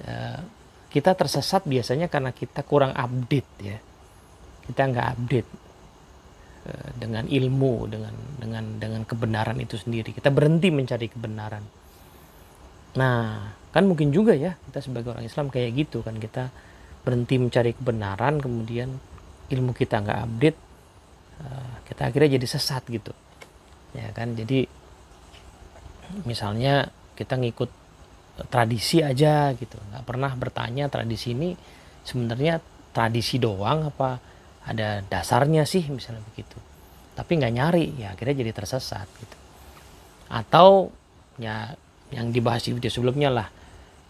eh, 0.08 0.40
kita 0.88 1.12
tersesat 1.14 1.68
biasanya 1.68 2.08
karena 2.08 2.32
kita 2.32 2.64
kurang 2.64 2.96
update 2.96 3.50
ya 3.60 3.78
kita 4.70 4.86
nggak 4.86 5.06
update 5.18 5.50
eh, 6.70 6.90
dengan 6.94 7.26
ilmu 7.26 7.90
dengan 7.90 8.14
dengan 8.38 8.64
dengan 8.78 9.02
kebenaran 9.02 9.58
itu 9.58 9.74
sendiri. 9.74 10.14
Kita 10.14 10.30
berhenti 10.30 10.70
mencari 10.70 11.10
kebenaran. 11.10 11.64
Nah 12.94 13.50
kan 13.70 13.86
mungkin 13.86 14.10
juga 14.14 14.34
ya 14.34 14.54
kita 14.70 14.78
sebagai 14.82 15.10
orang 15.10 15.26
Islam 15.26 15.50
kayak 15.50 15.70
gitu 15.74 16.06
kan. 16.06 16.14
Kita 16.22 16.46
berhenti 17.02 17.34
mencari 17.42 17.74
kebenaran 17.74 18.38
kemudian 18.38 18.94
ilmu 19.50 19.74
kita 19.74 20.06
nggak 20.06 20.18
update 20.30 20.58
eh, 21.42 21.72
kita 21.90 22.02
akhirnya 22.06 22.38
jadi 22.38 22.46
sesat 22.46 22.86
gitu. 22.86 23.10
Ya 23.90 24.14
kan? 24.14 24.38
Jadi 24.38 24.70
misalnya 26.22 26.86
kita 27.18 27.34
ngikut 27.34 27.70
tradisi 28.48 29.02
aja 29.02 29.50
gitu. 29.58 29.76
Nggak 29.90 30.04
pernah 30.06 30.30
bertanya 30.38 30.86
tradisi 30.86 31.34
ini 31.34 31.52
sebenarnya 32.06 32.62
tradisi 32.90 33.36
doang 33.36 33.92
apa 33.92 34.29
ada 34.66 35.00
dasarnya 35.08 35.64
sih 35.64 35.86
misalnya 35.88 36.20
begitu. 36.32 36.56
Tapi 37.16 37.40
nggak 37.40 37.54
nyari 37.54 37.84
ya 37.96 38.12
akhirnya 38.12 38.44
jadi 38.44 38.52
tersesat 38.52 39.08
gitu. 39.20 39.36
Atau 40.28 40.92
ya 41.40 41.72
yang 42.12 42.34
dibahas 42.34 42.66
di 42.66 42.76
video 42.76 42.92
sebelumnya 42.92 43.30
lah. 43.32 43.48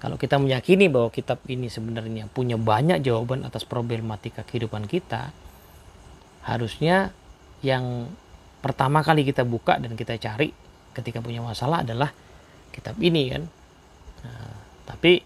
Kalau 0.00 0.16
kita 0.16 0.40
meyakini 0.40 0.88
bahwa 0.88 1.12
kitab 1.12 1.44
ini 1.44 1.68
sebenarnya 1.68 2.24
punya 2.32 2.56
banyak 2.56 3.04
jawaban 3.04 3.44
atas 3.44 3.68
problematika 3.68 4.40
kehidupan 4.48 4.88
kita 4.88 5.28
harusnya 6.40 7.12
yang 7.60 8.08
pertama 8.64 9.04
kali 9.04 9.28
kita 9.28 9.44
buka 9.44 9.76
dan 9.76 9.92
kita 9.92 10.16
cari 10.16 10.56
ketika 10.96 11.20
punya 11.20 11.44
masalah 11.44 11.84
adalah 11.84 12.08
kitab 12.72 12.96
ini 12.96 13.28
kan. 13.28 13.42
Nah, 14.24 14.52
tapi 14.88 15.20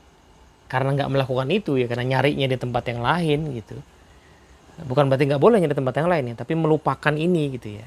karena 0.67 0.91
nggak 0.99 1.11
melakukan 1.15 1.49
itu 1.55 1.79
ya 1.79 1.87
karena 1.87 2.19
nyarinya 2.19 2.51
di 2.51 2.59
tempat 2.59 2.83
yang 2.91 3.01
lain 3.05 3.55
gitu 3.55 3.79
bukan 4.83 5.07
berarti 5.07 5.31
nggak 5.31 5.43
boleh 5.43 5.63
nyari 5.63 5.77
tempat 5.77 5.95
yang 6.03 6.09
lain 6.11 6.25
ya 6.31 6.35
tapi 6.35 6.53
melupakan 6.59 7.15
ini 7.15 7.55
gitu 7.55 7.79
ya. 7.79 7.87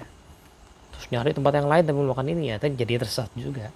Terus 0.95 1.05
nyari 1.11 1.35
tempat 1.35 1.53
yang 1.59 1.67
lain 1.67 1.83
tapi 1.83 1.99
makan 1.99 2.27
ini 2.31 2.43
ya 2.53 2.57
jadi 2.57 2.93
tersesat 3.03 3.27
juga. 3.35 3.67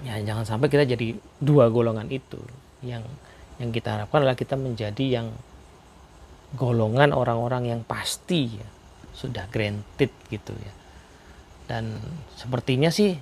Ya 0.00 0.16
jangan 0.20 0.48
sampai 0.48 0.72
kita 0.72 0.88
jadi 0.88 1.14
dua 1.38 1.68
golongan 1.68 2.08
itu. 2.08 2.40
Yang 2.80 3.04
yang 3.60 3.70
kita 3.70 4.00
harapkan 4.00 4.24
adalah 4.24 4.34
kita 4.34 4.56
menjadi 4.56 5.20
yang 5.20 5.28
golongan 6.56 7.12
orang-orang 7.12 7.70
yang 7.70 7.80
pasti 7.84 8.58
ya 8.58 8.68
sudah 9.14 9.46
granted 9.52 10.10
gitu 10.32 10.56
ya. 10.56 10.72
Dan 11.64 11.96
sepertinya 12.36 12.88
sih 12.92 13.16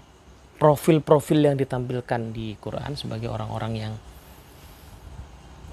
profil-profil 0.58 1.42
yang 1.42 1.56
ditampilkan 1.58 2.30
di 2.30 2.54
Quran 2.58 2.94
sebagai 2.94 3.26
orang-orang 3.26 3.72
yang 3.74 3.94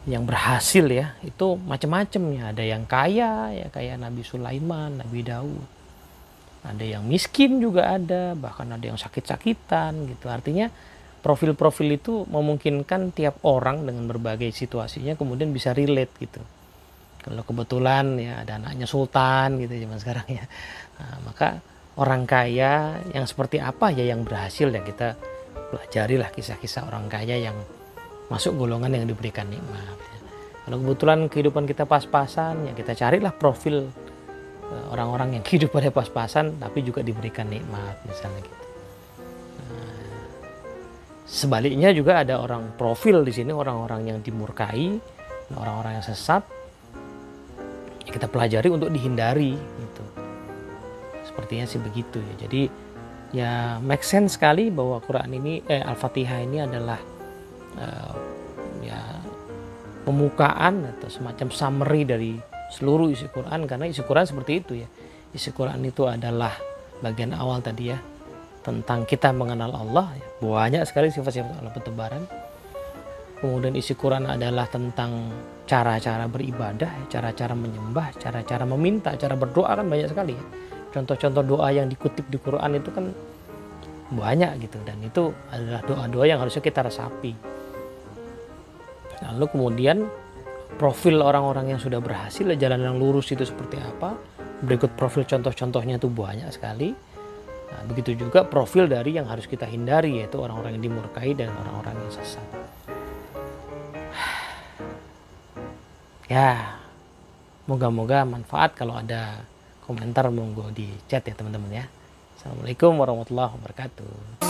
yang 0.08 0.24
berhasil 0.24 0.86
ya 0.88 1.16
itu 1.26 1.60
macam-macam 1.60 2.24
ya 2.32 2.44
ada 2.56 2.64
yang 2.64 2.84
kaya 2.88 3.52
ya 3.52 3.68
kayak 3.68 4.00
Nabi 4.00 4.24
Sulaiman 4.24 5.00
Nabi 5.02 5.22
Daud. 5.26 5.66
Ada 6.60 6.84
yang 7.00 7.08
miskin 7.08 7.64
juga 7.64 7.96
ada 7.96 8.36
bahkan 8.36 8.68
ada 8.68 8.84
yang 8.84 9.00
sakit-sakitan 9.00 10.12
gitu. 10.12 10.28
Artinya 10.28 10.68
profil-profil 11.20 12.00
itu 12.00 12.28
memungkinkan 12.28 13.16
tiap 13.16 13.40
orang 13.48 13.88
dengan 13.88 14.08
berbagai 14.12 14.52
situasinya 14.52 15.16
kemudian 15.16 15.56
bisa 15.56 15.72
relate 15.72 16.12
gitu. 16.20 16.44
Kalau 17.20 17.44
kebetulan 17.44 18.16
ya 18.20 18.44
ada 18.44 18.60
anaknya 18.60 18.88
sultan 18.88 19.60
gitu 19.60 19.72
zaman 19.76 20.00
sekarang 20.00 20.28
ya. 20.28 20.46
Nah, 21.00 21.16
maka 21.28 21.48
orang 22.00 22.24
kaya 22.28 23.04
yang 23.12 23.28
seperti 23.28 23.60
apa 23.60 23.92
ya 23.92 24.08
yang 24.08 24.24
berhasil 24.24 24.72
ya 24.72 24.84
kita 24.84 25.20
pelajari 25.72 26.16
lah 26.20 26.32
kisah-kisah 26.32 26.88
orang 26.88 27.12
kaya 27.12 27.40
yang 27.40 27.56
masuk 28.30 28.56
golongan 28.56 28.94
yang 28.94 29.06
diberikan 29.10 29.50
nikmat 29.50 29.98
ya. 29.98 30.18
kalau 30.70 30.78
kebetulan 30.86 31.20
kehidupan 31.28 31.64
kita 31.66 31.84
pas-pasan 31.90 32.70
ya 32.70 32.74
kita 32.78 32.94
carilah 32.94 33.34
profil 33.34 33.90
eh, 34.70 34.86
orang-orang 34.94 35.42
yang 35.42 35.44
kehidupannya 35.48 35.90
pas-pasan 35.90 36.62
tapi 36.62 36.86
juga 36.86 37.02
diberikan 37.02 37.50
nikmat 37.50 37.98
misalnya 38.06 38.40
gitu. 38.46 38.66
Nah, 39.70 40.24
sebaliknya 41.26 41.90
juga 41.90 42.22
ada 42.22 42.38
orang 42.38 42.78
profil 42.78 43.26
di 43.26 43.34
sini 43.34 43.50
orang-orang 43.50 44.14
yang 44.14 44.18
dimurkai 44.22 45.02
orang-orang 45.58 45.98
yang 45.98 46.06
sesat 46.06 46.46
ya 48.06 48.12
kita 48.14 48.30
pelajari 48.30 48.70
untuk 48.70 48.94
dihindari 48.94 49.58
gitu. 49.58 50.04
Sepertinya 51.26 51.66
sih 51.66 51.82
begitu 51.82 52.22
ya. 52.22 52.34
Jadi 52.46 52.62
ya 53.34 53.52
make 53.82 54.02
sense 54.02 54.38
sekali 54.38 54.74
bahwa 54.74 54.98
Quran 55.02 55.30
ini 55.38 55.62
eh 55.70 55.82
Al-Fatihah 55.82 56.40
ini 56.46 56.58
adalah 56.66 56.98
uh, 57.78 58.16
ya 58.82 59.00
pembukaan 60.08 60.90
atau 60.98 61.10
semacam 61.12 61.48
summary 61.54 62.02
dari 62.08 62.32
seluruh 62.74 63.14
isi 63.14 63.30
Quran 63.30 63.70
karena 63.70 63.86
isi 63.90 64.02
Quran 64.02 64.26
seperti 64.26 64.52
itu 64.58 64.74
ya 64.80 64.88
isi 65.36 65.54
Quran 65.54 65.82
itu 65.86 66.10
adalah 66.10 66.54
bagian 67.06 67.36
awal 67.38 67.62
tadi 67.62 67.94
ya 67.94 68.00
tentang 68.66 69.06
kita 69.06 69.32
mengenal 69.32 69.72
Allah 69.74 70.14
ya. 70.18 70.26
banyak 70.42 70.84
sekali 70.86 71.14
sifat-sifat 71.14 71.62
Allah 71.62 71.74
bertebaran 71.74 72.24
kemudian 73.40 73.74
isi 73.76 73.96
Quran 73.96 74.28
adalah 74.28 74.68
tentang 74.68 75.32
cara-cara 75.64 76.28
beribadah, 76.28 77.08
cara-cara 77.08 77.56
menyembah, 77.56 78.12
cara-cara 78.20 78.68
meminta, 78.68 79.16
cara 79.16 79.38
berdoa 79.40 79.80
kan 79.80 79.88
banyak 79.88 80.12
sekali 80.12 80.36
ya. 80.36 80.44
Contoh-contoh 80.90 81.44
doa 81.46 81.70
yang 81.70 81.88
dikutip 81.88 82.26
di 82.28 82.38
Quran 82.42 82.82
itu 82.82 82.90
kan 82.92 83.06
banyak 84.10 84.66
gitu 84.66 84.82
dan 84.82 84.98
itu 85.06 85.30
adalah 85.54 85.86
doa-doa 85.86 86.26
yang 86.26 86.42
harusnya 86.42 86.66
kita 86.66 86.82
resapi. 86.82 87.32
Lalu 89.24 89.46
kemudian 89.52 90.08
profil 90.80 91.20
orang-orang 91.20 91.76
yang 91.76 91.82
sudah 91.82 92.00
berhasil 92.00 92.48
jalan 92.56 92.80
yang 92.80 92.96
lurus 92.96 93.32
itu 93.36 93.44
seperti 93.44 93.80
apa? 93.80 94.16
Berikut 94.64 94.96
profil 94.96 95.28
contoh-contohnya 95.28 96.00
itu 96.00 96.08
banyak 96.08 96.48
sekali. 96.52 96.96
Nah, 97.70 97.82
begitu 97.86 98.18
juga 98.18 98.48
profil 98.48 98.90
dari 98.90 99.14
yang 99.14 99.30
harus 99.30 99.46
kita 99.46 99.68
hindari 99.68 100.24
yaitu 100.24 100.42
orang-orang 100.42 100.80
yang 100.80 100.84
dimurkai 100.90 101.38
dan 101.38 101.54
orang-orang 101.54 101.96
yang 102.00 102.12
sesat. 102.16 102.48
ya 106.34 106.80
moga-moga 107.70 108.26
manfaat 108.26 108.74
kalau 108.74 108.98
ada 108.98 109.46
komentar 109.86 110.34
monggo 110.34 110.74
di 110.74 110.90
chat 111.06 111.22
ya 111.22 111.38
teman-teman 111.38 111.70
ya 111.70 111.86
Assalamualaikum 112.42 112.98
warahmatullahi 112.98 113.54
wabarakatuh 113.54 114.49